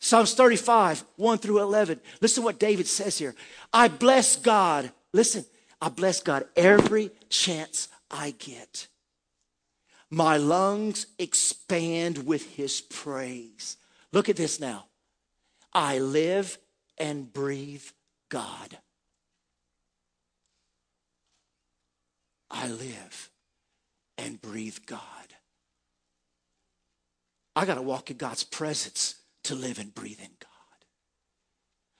[0.00, 2.00] Psalms 35, 1 through 11.
[2.22, 3.34] Listen what David says here.
[3.72, 4.90] I bless God.
[5.12, 5.44] Listen,
[5.80, 8.88] I bless God every chance I get.
[10.08, 13.76] My lungs expand with his praise.
[14.10, 14.86] Look at this now.
[15.72, 16.58] I live
[16.96, 17.84] and breathe
[18.30, 18.78] God.
[22.50, 23.30] I live
[24.16, 25.00] and breathe God.
[27.54, 30.48] I got to walk in God's presence to live and breathe in God.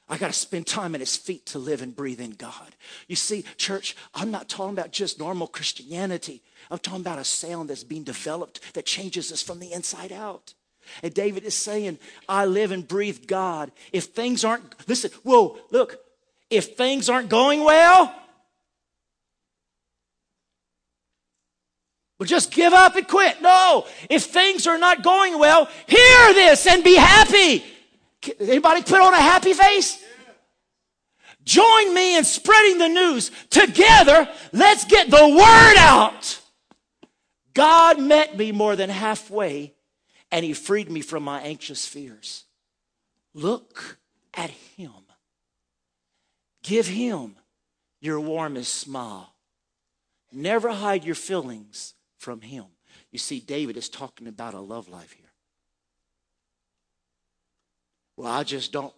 [0.09, 2.74] I got to spend time at his feet to live and breathe in God.
[3.07, 6.42] You see, church, I'm not talking about just normal Christianity.
[6.68, 10.55] I'm talking about a sound that's being developed that changes us from the inside out.
[11.05, 11.98] And David is saying,
[12.29, 13.70] I live and breathe God.
[13.92, 16.00] If things aren't, listen, whoa, look,
[16.50, 18.12] if things aren't going well,
[22.20, 23.40] Well, just give up and quit.
[23.40, 23.87] No.
[24.11, 27.64] If things are not going well, hear this and be happy.
[28.38, 30.04] Anybody put on a happy face?
[31.42, 33.30] Join me in spreading the news.
[33.48, 36.40] Together, let's get the word out.
[37.54, 39.72] God met me more than halfway
[40.30, 42.44] and he freed me from my anxious fears.
[43.33, 43.96] Look
[44.35, 44.92] at him.
[46.62, 47.37] Give him
[47.98, 49.33] your warmest smile.
[50.30, 52.66] Never hide your feelings from him.
[53.11, 55.33] You see, David is talking about a love life here.
[58.16, 58.92] Well, I just don't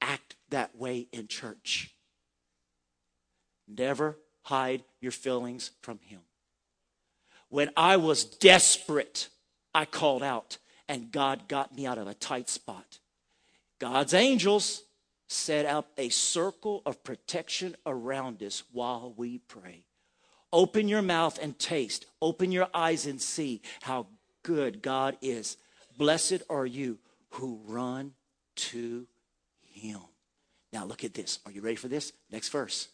[0.00, 1.94] act that way in church.
[3.66, 6.20] Never hide your feelings from him.
[7.48, 9.28] When I was desperate,
[9.74, 13.00] I called out, and God got me out of a tight spot.
[13.80, 14.84] God's angels
[15.28, 19.84] set up a circle of protection around us while we pray.
[20.52, 22.06] Open your mouth and taste.
[22.20, 24.06] Open your eyes and see how
[24.42, 25.56] good God is.
[25.96, 26.98] Blessed are you
[27.30, 28.12] who run
[28.56, 29.06] to
[29.62, 30.00] him.
[30.72, 31.38] Now look at this.
[31.46, 32.12] Are you ready for this?
[32.30, 32.88] Next verse.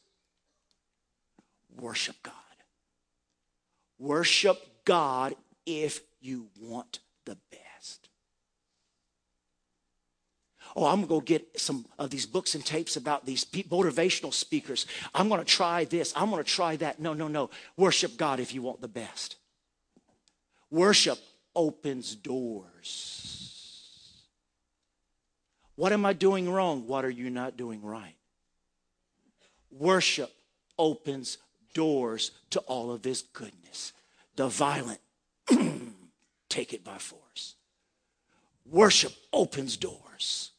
[1.78, 2.34] Worship God.
[3.98, 7.65] Worship God if you want the best.
[10.76, 14.86] Oh, I'm going to get some of these books and tapes about these motivational speakers.
[15.14, 16.12] I'm going to try this.
[16.14, 17.00] I'm going to try that.
[17.00, 17.50] No, no, no.
[17.78, 19.36] Worship God if you want the best.
[20.70, 21.18] Worship
[21.54, 23.32] opens doors.
[25.76, 26.86] What am I doing wrong?
[26.86, 28.14] What are you not doing right?
[29.70, 30.30] Worship
[30.78, 31.38] opens
[31.72, 33.92] doors to all of this goodness.
[34.36, 35.00] The violent
[36.50, 37.54] take it by force.
[38.66, 40.50] Worship opens doors.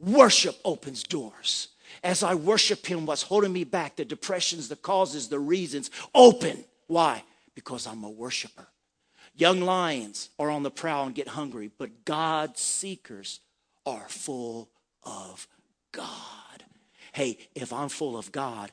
[0.00, 1.68] Worship opens doors.
[2.02, 6.64] As I worship Him, what's holding me back, the depressions, the causes, the reasons, open.
[6.86, 7.22] Why?
[7.54, 8.68] Because I'm a worshiper.
[9.34, 13.40] Young lions are on the prowl and get hungry, but God seekers
[13.86, 14.70] are full
[15.02, 15.46] of
[15.92, 16.64] God.
[17.12, 18.72] Hey, if I'm full of God,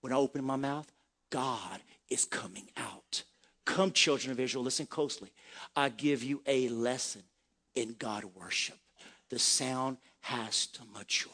[0.00, 0.90] when I open my mouth,
[1.30, 3.24] God is coming out.
[3.64, 5.30] Come, children of Israel, listen closely.
[5.76, 7.22] I give you a lesson
[7.74, 8.76] in God worship.
[9.30, 11.32] The sound has to mature.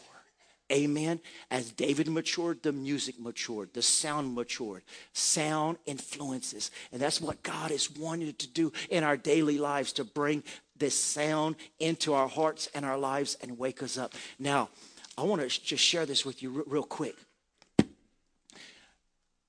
[0.70, 1.20] Amen.
[1.50, 4.82] As David matured, the music matured, the sound matured.
[5.14, 6.70] Sound influences.
[6.92, 10.42] And that's what God is wanting to do in our daily lives to bring
[10.76, 14.14] this sound into our hearts and our lives and wake us up.
[14.38, 14.68] Now,
[15.16, 17.16] I want to just share this with you real quick.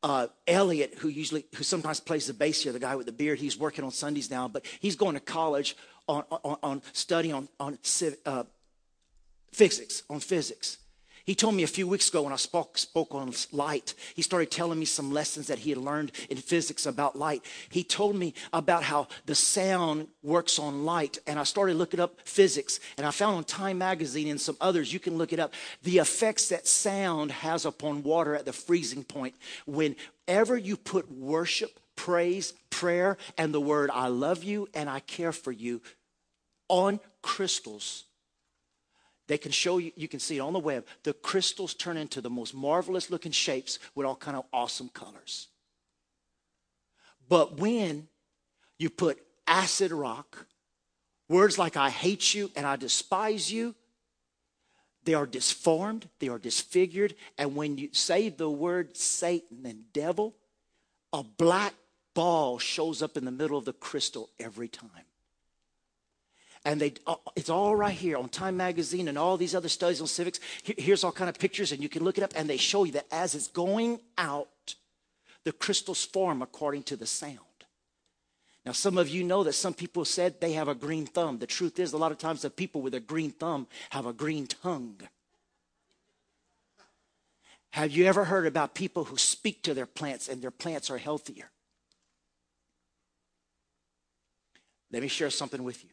[0.02, 3.38] Uh, Elliot, who usually, who sometimes plays the bass here, the guy with the beard,
[3.38, 5.76] he's working on Sundays now, but he's going to college
[6.08, 7.78] on, on, on study on, on
[8.26, 8.44] uh,
[9.52, 10.78] physics, on physics.
[11.30, 14.50] He told me a few weeks ago when I spoke, spoke on light, he started
[14.50, 17.46] telling me some lessons that he had learned in physics about light.
[17.70, 21.20] He told me about how the sound works on light.
[21.28, 22.80] And I started looking up physics.
[22.98, 26.00] And I found on Time Magazine and some others, you can look it up, the
[26.00, 29.36] effects that sound has upon water at the freezing point.
[29.68, 35.32] Whenever you put worship, praise, prayer, and the word, I love you and I care
[35.32, 35.82] for you
[36.70, 38.06] on crystals,
[39.30, 40.88] they can show you, you can see it on the web.
[41.04, 45.50] The crystals turn into the most marvelous looking shapes with all kind of awesome colors.
[47.30, 48.08] But when
[48.80, 50.48] you put acid rock,
[51.30, 53.76] words like I hate you and I despise you,
[55.04, 57.14] they are disformed, they are disfigured.
[57.38, 60.34] And when you say the word Satan and devil,
[61.14, 61.76] a black
[62.16, 64.90] ball shows up in the middle of the crystal every time
[66.66, 70.02] and they uh, it's all right here on time magazine and all these other studies
[70.02, 70.40] on physics.
[70.64, 72.34] Here's all kind of pictures and you can look it up.
[72.36, 74.76] And they show you that as it's going out
[75.46, 77.40] the crystals form according to the sound.
[78.66, 81.40] Now some of you know that some people said they have a green thumb.
[81.40, 84.14] The truth is a lot of times the people with a green thumb have a
[84.14, 85.00] green tongue.
[87.72, 90.98] Have you ever heard about people who speak to their plants and their plants are
[90.98, 91.52] healthier?
[94.92, 95.92] Let me share something with you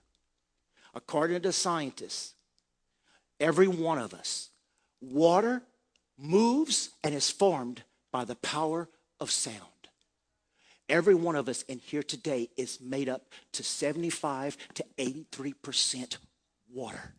[0.96, 2.34] according to scientists,
[3.38, 4.48] every one of us,
[5.00, 5.62] water
[6.18, 8.88] moves and is formed by the power
[9.20, 9.60] of sound.
[10.88, 16.16] Every one of us in here today is made up to 75 to 83%
[16.72, 17.14] water.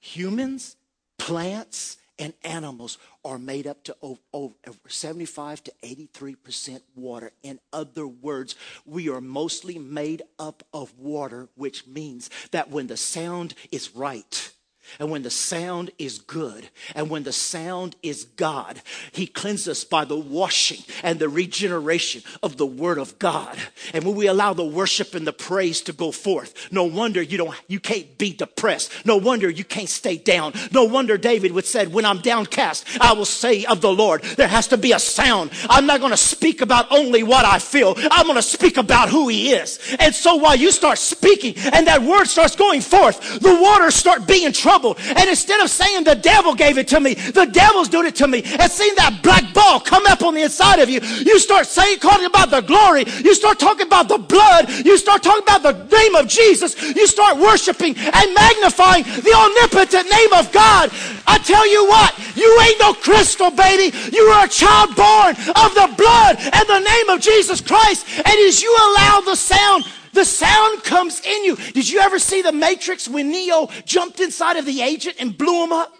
[0.00, 0.76] Humans,
[1.18, 3.96] plants, and animals are made up to
[4.32, 4.54] over
[4.86, 7.32] 75 to 83% water.
[7.42, 8.54] In other words,
[8.84, 14.52] we are mostly made up of water, which means that when the sound is right,
[14.98, 18.82] and when the sound is good, and when the sound is God,
[19.12, 23.56] He cleanses us by the washing and the regeneration of the Word of God.
[23.94, 27.38] And when we allow the worship and the praise to go forth, no wonder you
[27.38, 29.06] don't, you can't be depressed.
[29.06, 30.52] No wonder you can't stay down.
[30.72, 34.48] No wonder David would said, when I'm downcast, I will say of the Lord, there
[34.48, 35.50] has to be a sound.
[35.68, 37.94] I'm not going to speak about only what I feel.
[38.10, 39.78] I'm going to speak about who He is.
[39.98, 44.26] And so while you start speaking and that word starts going forth, the waters start
[44.26, 48.06] being troubled And instead of saying the devil gave it to me, the devil's doing
[48.06, 51.00] it to me, and seeing that black ball come up on the inside of you,
[51.00, 53.04] you start saying, talking about the glory.
[53.22, 54.68] You start talking about the blood.
[54.84, 56.80] You start talking about the name of Jesus.
[56.82, 60.90] You start worshiping and magnifying the omnipotent name of God.
[61.26, 63.96] I tell you what, you ain't no crystal, baby.
[64.12, 68.06] You are a child born of the blood and the name of Jesus Christ.
[68.16, 71.56] And as you allow the sound the sound comes in you.
[71.56, 75.64] Did you ever see the Matrix when Neo jumped inside of the agent and blew
[75.64, 75.92] him up?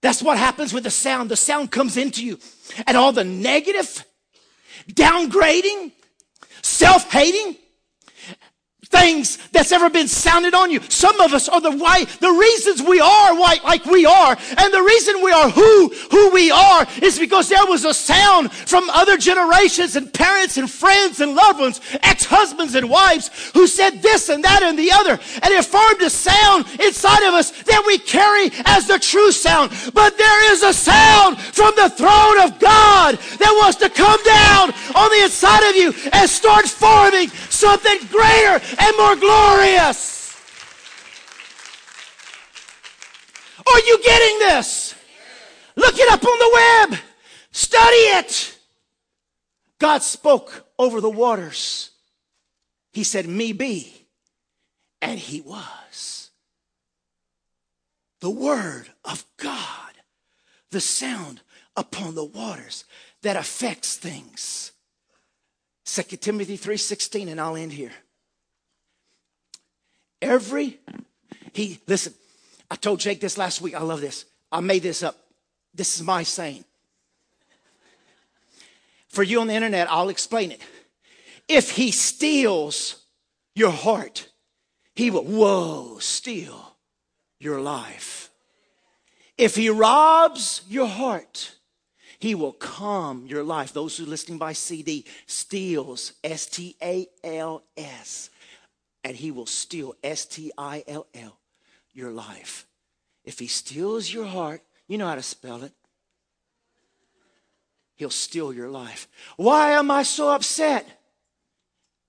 [0.00, 1.30] That's what happens with the sound.
[1.30, 2.38] The sound comes into you.
[2.86, 4.04] And all the negative,
[4.92, 5.92] downgrading,
[6.62, 7.56] self hating,
[8.90, 10.80] things that's ever been sounded on you.
[10.88, 14.74] Some of us are the why, the reasons we are white like we are, and
[14.74, 18.88] the reason we are who, who we are is because there was a sound from
[18.90, 24.28] other generations and parents and friends and loved ones, ex-husbands and wives who said this
[24.28, 27.98] and that and the other, and it formed a sound inside of us that we
[27.98, 29.70] carry as the true sound.
[29.92, 34.72] But there is a sound from the throne of God that wants to come down
[34.94, 37.28] on the inside of you and start forming
[37.58, 40.36] something greater and more glorious.
[43.66, 44.94] Are you getting this?
[45.76, 47.00] Look it up on the web.
[47.50, 48.58] Study it.
[49.78, 51.90] God spoke over the waters
[52.92, 54.06] He said, Me be.
[55.00, 56.30] And he was.
[58.20, 59.92] The word of God,
[60.70, 61.40] the sound
[61.76, 62.84] upon the waters
[63.22, 64.72] that affects things.
[65.88, 67.92] 2 Timothy 3:16 and I'll end here.
[70.20, 70.78] Every
[71.54, 72.12] he listen,
[72.70, 73.74] I told Jake this last week.
[73.74, 74.26] I love this.
[74.52, 75.16] I made this up.
[75.74, 76.64] This is my saying.
[79.08, 80.60] For you on the internet, I'll explain it.
[81.48, 83.02] If he steals
[83.54, 84.28] your heart,
[84.94, 86.76] he will, whoa, steal
[87.40, 88.30] your life.
[89.38, 91.57] If he robs your heart,
[92.18, 93.72] he will calm your life.
[93.72, 98.30] Those who are listening by CD, steals, S T A L S,
[99.04, 101.38] and he will steal, S T I L L,
[101.92, 102.66] your life.
[103.24, 105.72] If he steals your heart, you know how to spell it.
[107.94, 109.08] He'll steal your life.
[109.36, 110.86] Why am I so upset?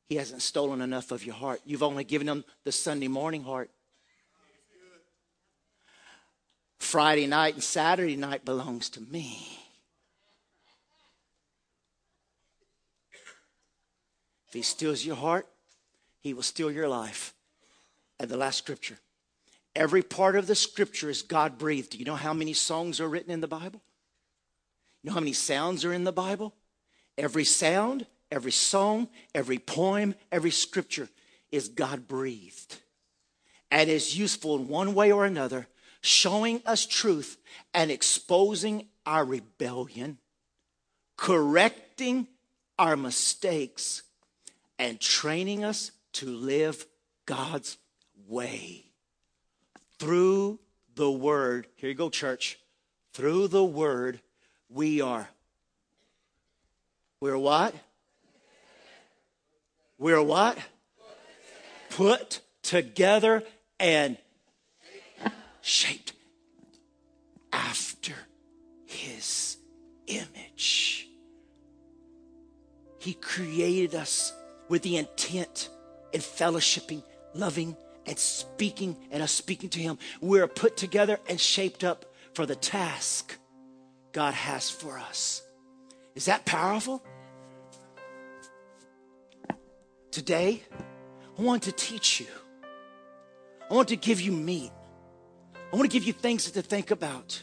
[0.07, 1.61] He hasn't stolen enough of your heart.
[1.65, 3.69] You've only given him the Sunday morning heart.
[6.79, 9.59] Friday night and Saturday night belongs to me.
[14.49, 15.47] If he steals your heart,
[16.21, 17.33] he will steal your life.
[18.19, 18.97] And the last scripture.
[19.75, 21.91] Every part of the scripture is God breathed.
[21.91, 23.81] Do you know how many songs are written in the Bible?
[25.01, 26.53] You know how many sounds are in the Bible?
[27.17, 31.09] Every sound, every song, every poem, every scripture
[31.51, 32.77] is God breathed
[33.71, 35.67] and is useful in one way or another,
[36.01, 37.37] showing us truth
[37.73, 40.17] and exposing our rebellion,
[41.17, 42.27] correcting
[42.77, 44.03] our mistakes,
[44.79, 46.85] and training us to live
[47.25, 47.77] God's
[48.27, 48.85] way.
[49.99, 50.59] Through
[50.95, 52.57] the Word, here you go, church.
[53.11, 54.21] Through the Word,
[54.69, 55.27] we are.
[57.19, 57.75] We're what?
[59.97, 60.57] We're what?
[61.89, 63.43] Put together
[63.79, 64.17] and
[65.61, 66.13] shaped
[67.51, 68.13] after
[68.85, 69.57] His
[70.07, 71.09] image.
[72.99, 74.33] He created us
[74.69, 75.69] with the intent
[76.13, 77.03] in fellowshipping,
[77.33, 79.97] loving, and speaking, and us speaking to Him.
[80.21, 83.37] We're put together and shaped up for the task
[84.13, 85.43] God has for us.
[86.15, 87.03] Is that powerful?
[90.11, 90.63] Today,
[91.37, 92.27] I want to teach you.
[93.69, 94.71] I want to give you meat.
[95.71, 97.41] I want to give you things to think about.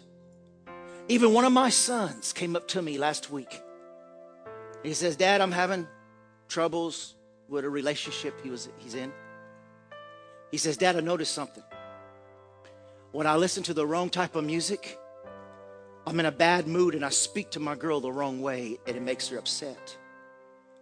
[1.09, 3.63] Even one of my sons came up to me last week.
[4.83, 5.87] He says, Dad, I'm having
[6.49, 7.16] troubles
[7.49, 9.13] with a relationship he was he's in.
[10.51, 11.63] He says, Dad, I noticed something.
[13.13, 14.99] When I listen to the wrong type of music,
[16.07, 18.97] I'm in a bad mood and I speak to my girl the wrong way and
[18.97, 19.97] it makes her upset.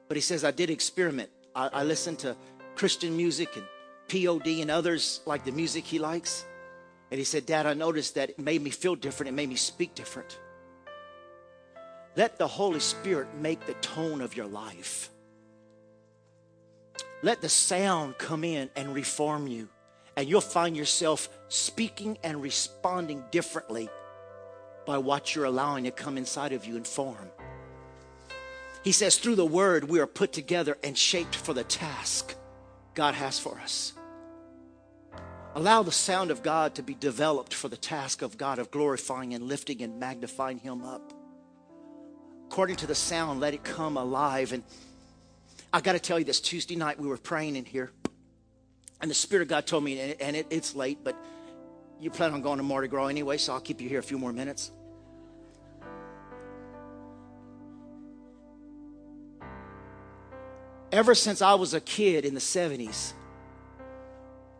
[0.08, 1.30] But he says, I did experiment.
[1.54, 2.36] I, I listened to
[2.74, 3.64] Christian music and
[4.08, 6.44] POD and others like the music he likes.
[7.10, 9.28] And he said, Dad, I noticed that it made me feel different.
[9.28, 10.38] It made me speak different.
[12.16, 15.10] Let the Holy Spirit make the tone of your life.
[17.22, 19.68] Let the sound come in and reform you.
[20.16, 23.88] And you'll find yourself speaking and responding differently
[24.86, 27.30] by what you're allowing to come inside of you and form.
[28.84, 32.34] He says, through the word, we are put together and shaped for the task
[32.94, 33.94] God has for us.
[35.54, 39.34] Allow the sound of God to be developed for the task of God of glorifying
[39.34, 41.12] and lifting and magnifying Him up.
[42.46, 44.62] According to the sound, let it come alive and
[45.74, 47.90] I got to tell you this Tuesday night we were praying in here,
[49.00, 51.16] and the Spirit of God told me, and, it, it's late, but
[51.98, 54.16] you plan on going to Mardi Gras anyway, so I'll keep you here a few
[54.16, 54.70] more minutes.
[60.92, 63.12] Ever since I was a kid in the 70s,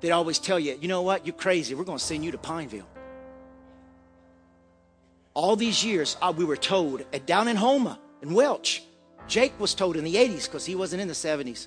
[0.01, 1.77] they'd always tell you, you know what, you're crazy.
[1.77, 2.89] We're going to send you to Pineville.
[5.33, 8.81] All these years, uh, we were told, and down in Houma, in Welsh,
[9.27, 11.67] Jake was told in the 80s because he wasn't in the 70s.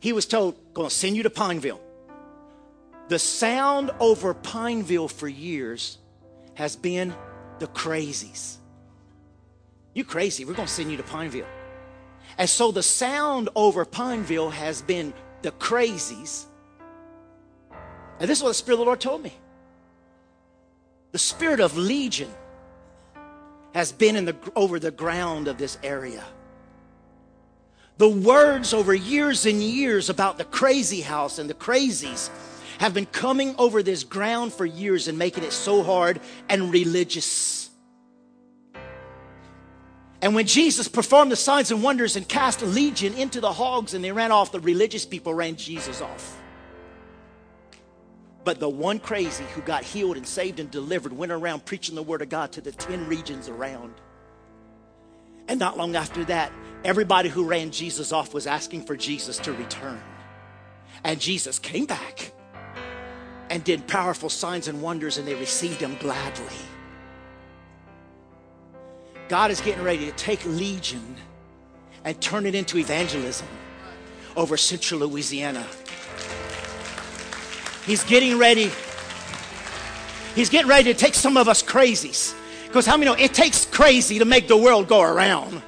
[0.00, 1.80] He was told, to send you to Pineville.
[3.08, 5.98] The sound over Pineville for years
[6.54, 7.14] has been
[7.58, 8.56] the crazies.
[9.94, 11.46] You crazy, we're to send you to Pineville.
[12.36, 15.12] And so the sound over Pineville has been
[15.42, 16.44] the crazies.
[18.20, 19.32] And this is what the Spirit of the Lord told me.
[21.12, 22.30] The spirit of legion
[23.78, 26.24] has been in the, over the ground of this area.
[27.98, 32.28] The words over years and years about the crazy house and the crazies
[32.78, 36.18] have been coming over this ground for years and making it so hard
[36.48, 37.70] and religious.
[40.22, 43.94] And when Jesus performed the signs and wonders and cast a legion into the hogs
[43.94, 46.37] and they ran off, the religious people ran Jesus off.
[48.48, 52.02] But the one crazy who got healed and saved and delivered went around preaching the
[52.02, 53.92] word of God to the 10 regions around.
[55.48, 56.50] And not long after that,
[56.82, 60.00] everybody who ran Jesus off was asking for Jesus to return.
[61.04, 62.32] And Jesus came back
[63.50, 66.56] and did powerful signs and wonders, and they received him gladly.
[69.28, 71.16] God is getting ready to take Legion
[72.02, 73.46] and turn it into evangelism
[74.36, 75.66] over central Louisiana.
[77.88, 78.70] He's getting ready.
[80.34, 82.34] He's getting ready to take some of us crazies.
[82.66, 85.62] Because how many know it takes crazy to make the world go around?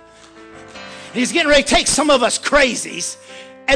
[1.15, 3.17] He's getting ready to take some of us crazies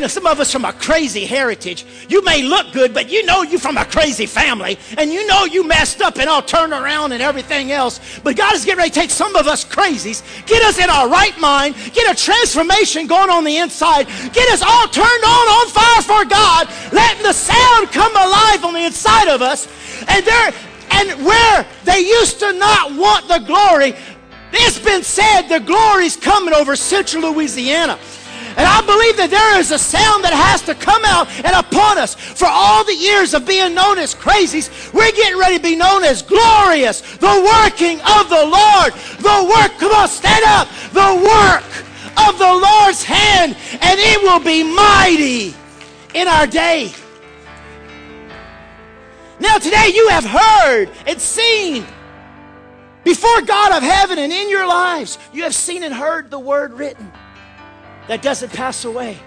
[0.02, 1.86] and some of us from a crazy heritage.
[2.08, 5.44] You may look good, but you know you from a crazy family, and you know
[5.44, 8.00] you messed up and all turned around and everything else.
[8.22, 11.08] But God is getting ready to take some of us crazies, get us in our
[11.08, 15.68] right mind, get a transformation going on the inside, get us all turned on on
[15.68, 19.68] fire for God, letting the sound come alive on the inside of us,
[20.08, 20.52] and there
[20.90, 23.94] and where they used to not want the glory,
[24.52, 27.98] it's been said the glory's coming over central Louisiana.
[28.56, 31.98] And I believe that there is a sound that has to come out and upon
[31.98, 32.14] us.
[32.14, 36.04] For all the years of being known as crazies, we're getting ready to be known
[36.04, 37.00] as glorious.
[37.18, 38.94] The working of the Lord.
[39.18, 40.68] The work, come on, stand up.
[40.94, 41.66] The work
[42.16, 45.54] of the Lord's hand, and it will be mighty
[46.14, 46.92] in our day.
[49.40, 51.84] Now, today you have heard and seen
[53.02, 56.72] before God of heaven and in your lives, you have seen and heard the word
[56.72, 57.12] written
[58.08, 59.18] that doesn't pass away.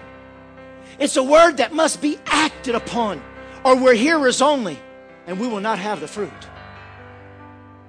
[0.98, 3.22] It's a word that must be acted upon,
[3.64, 4.78] or we're hearers only,
[5.26, 6.32] and we will not have the fruit.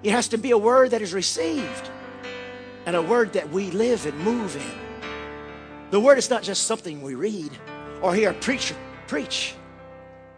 [0.04, 1.90] It has to be a word that is received
[2.86, 4.80] and a word that we live and move in.
[5.92, 7.52] The word is not just something we read
[8.02, 8.76] or hear a preacher
[9.08, 9.56] preach,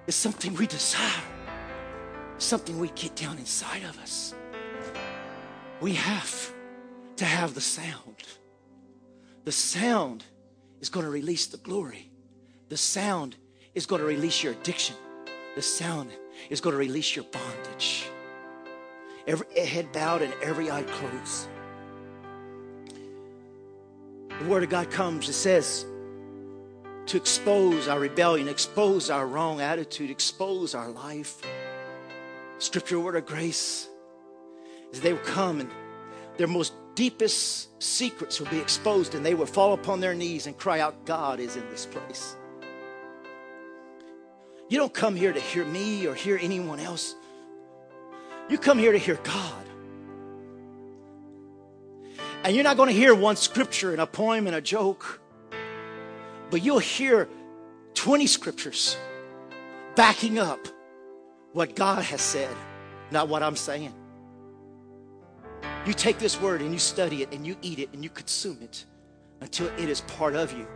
[0.07, 1.21] it's something we desire,
[2.37, 4.33] something we get down inside of us.
[5.79, 6.51] We have
[7.17, 8.23] to have the sound.
[9.43, 10.23] The sound
[10.82, 12.11] is going to release the glory.
[12.69, 13.38] The sound
[13.73, 14.95] is going to release your addiction.
[15.55, 16.11] The sound
[16.49, 18.07] is going to release your bondage.
[19.27, 21.47] Every head bowed and every eye closed.
[24.39, 25.86] The Word of God comes, it says,
[27.05, 31.41] to expose our rebellion, expose our wrong attitude, expose our life.
[32.57, 33.88] Scripture, word of grace,
[34.91, 35.69] is they will come and
[36.38, 40.57] their most deepest secrets will be exposed and they will fall upon their knees and
[40.57, 42.36] cry out, God is in this place.
[44.69, 47.15] You don't come here to hear me or hear anyone else.
[48.49, 49.65] You come here to hear God.
[52.43, 55.21] And you're not going to hear one scripture and a poem and a joke,
[56.49, 57.29] but you'll hear
[57.93, 58.97] 20 scriptures
[59.95, 60.67] backing up
[61.53, 62.55] what God has said,
[63.11, 63.93] not what I'm saying.
[65.86, 68.59] You take this word and you study it and you eat it and you consume
[68.61, 68.86] it
[69.39, 70.67] until it is part of you.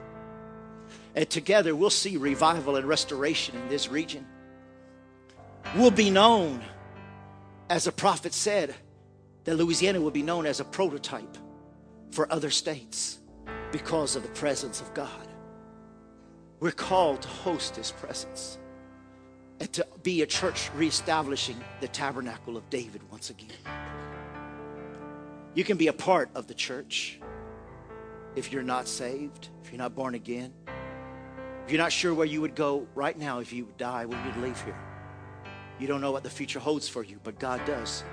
[1.16, 4.26] And together we'll see revival and restoration in this region.
[5.76, 6.62] We'll be known,
[7.70, 8.74] as a prophet said,
[9.44, 11.38] that Louisiana will be known as a prototype
[12.12, 13.20] for other states
[13.72, 15.28] because of the presence of God.
[16.60, 18.58] We're called to host His presence
[19.60, 23.52] and to be a church reestablishing the tabernacle of David once again.
[25.56, 27.18] You can be a part of the church
[28.36, 30.54] if you're not saved, if you're not born again.
[31.66, 34.36] If you're not sure where you would go right now if you die when you'd
[34.44, 34.78] leave here.
[35.80, 38.04] You don't know what the future holds for you, but God does.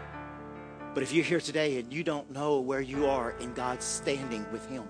[0.94, 4.46] But if you're here today and you don't know where you are in God's standing
[4.52, 4.84] with Him,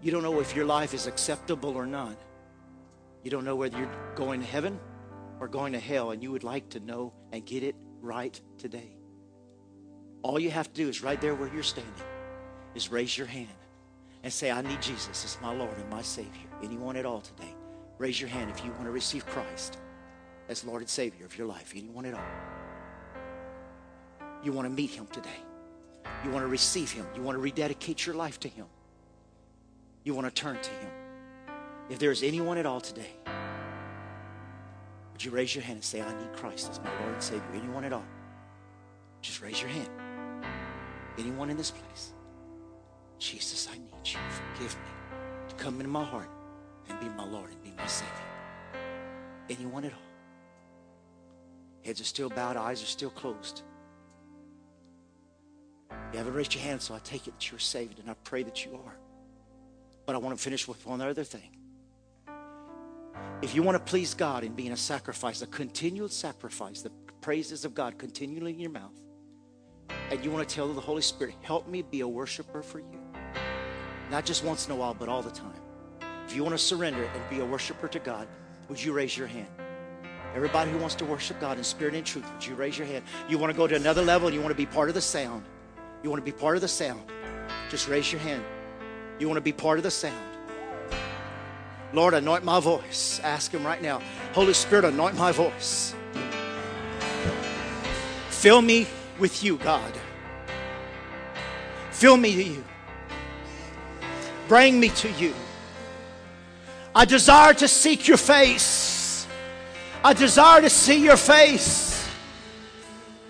[0.00, 2.16] you don't know if your life is acceptable or not.
[3.22, 4.80] You don't know whether you're going to heaven
[5.38, 8.95] or going to hell, and you would like to know and get it right today.
[10.26, 11.92] All you have to do is right there where you're standing,
[12.74, 13.46] is raise your hand
[14.24, 16.48] and say, I need Jesus as my Lord and my Savior.
[16.64, 17.54] Anyone at all today,
[17.98, 19.78] raise your hand if you want to receive Christ
[20.48, 21.74] as Lord and Savior of your life.
[21.76, 22.24] Anyone at all.
[24.42, 25.28] You want to meet Him today.
[26.24, 27.06] You want to receive Him.
[27.14, 28.66] You want to rededicate your life to Him.
[30.02, 30.90] You want to turn to Him.
[31.88, 33.12] If there is anyone at all today,
[35.12, 37.46] would you raise your hand and say, I need Christ as my Lord and Savior?
[37.54, 38.04] Anyone at all?
[39.22, 39.88] Just raise your hand.
[41.18, 42.12] Anyone in this place?
[43.18, 44.18] Jesus, I need you.
[44.54, 44.90] Forgive me
[45.48, 46.28] to come into my heart
[46.88, 48.12] and be my Lord and be my Savior.
[49.48, 49.98] Anyone at all?
[51.84, 53.62] Heads are still bowed, eyes are still closed.
[56.12, 58.42] You haven't raised your hand, so I take it that you're saved, and I pray
[58.42, 58.96] that you are.
[60.04, 61.50] But I want to finish with one other thing.
[63.42, 66.90] If you want to please God in being a sacrifice, a continual sacrifice, the
[67.20, 68.94] praises of God continually in your mouth,
[70.10, 73.00] and you want to tell the Holy Spirit, help me be a worshiper for you.
[74.10, 75.60] Not just once in a while, but all the time.
[76.26, 78.28] If you want to surrender and be a worshiper to God,
[78.68, 79.48] would you raise your hand?
[80.34, 83.04] Everybody who wants to worship God in spirit and truth, would you raise your hand?
[83.28, 85.00] You want to go to another level and you want to be part of the
[85.00, 85.44] sound.
[86.02, 87.00] You want to be part of the sound.
[87.70, 88.44] Just raise your hand.
[89.18, 90.20] You want to be part of the sound.
[91.92, 93.20] Lord, anoint my voice.
[93.24, 94.02] Ask Him right now.
[94.34, 95.94] Holy Spirit, anoint my voice.
[98.28, 98.86] Fill me
[99.18, 99.92] with you, God.
[101.90, 102.64] Fill me to you.
[104.48, 105.34] Bring me to you.
[106.94, 109.26] I desire to seek your face.
[110.04, 112.08] I desire to see your face.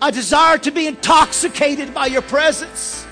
[0.01, 3.05] I desire to be intoxicated by your presence.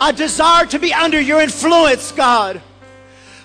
[0.00, 2.60] I desire to be under your influence, God.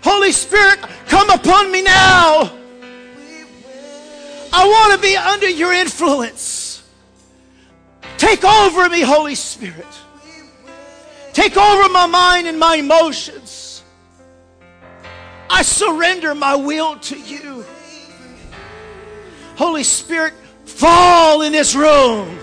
[0.04, 2.52] Holy Spirit, come upon me now.
[4.56, 6.63] I want to be under your influence.
[8.24, 9.86] Take over me, Holy Spirit.
[11.34, 13.84] Take over my mind and my emotions.
[15.50, 17.66] I surrender my will to you.
[19.58, 22.40] Holy Spirit, fall in this room.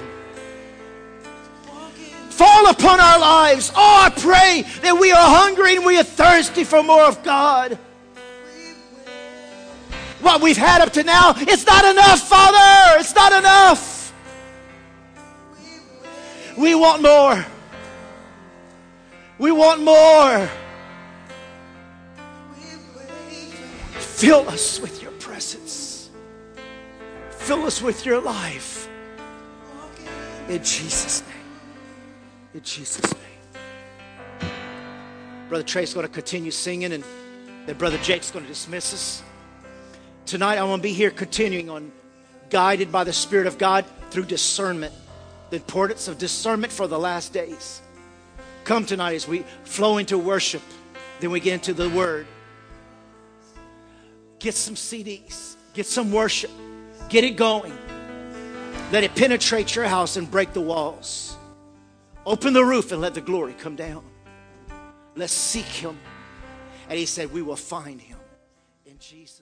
[2.29, 3.73] Fall upon our lives.
[3.75, 7.79] Oh, I pray that we are hungry and we are thirsty for more of God.
[10.21, 13.01] What we've had up to now, it's not enough, Father.
[13.01, 14.00] It's not enough.
[16.61, 17.47] We want more.
[19.39, 20.49] We want more.
[23.95, 26.11] Fill us with your presence.
[27.31, 28.91] Fill us with your life.
[30.51, 31.31] In Jesus' name.
[32.53, 34.51] In Jesus' name.
[35.49, 37.03] Brother Trey's going to continue singing, and
[37.65, 39.23] then Brother Jake's going to dismiss us.
[40.27, 41.91] Tonight, I want to be here continuing on
[42.51, 44.93] guided by the Spirit of God through discernment,
[45.51, 47.83] the importance of discernment for the last days.
[48.65, 50.63] Come tonight as we flow into worship,
[51.19, 52.27] then we get into the Word.
[54.39, 56.51] Get some CDs, get some worship,
[57.09, 57.77] get it going.
[58.93, 61.37] Let it penetrate your house and break the walls.
[62.27, 64.05] Open the roof and let the glory come down.
[65.15, 65.99] Let's seek Him.
[66.89, 68.19] And He said, We will find Him
[68.87, 69.40] in Jesus'.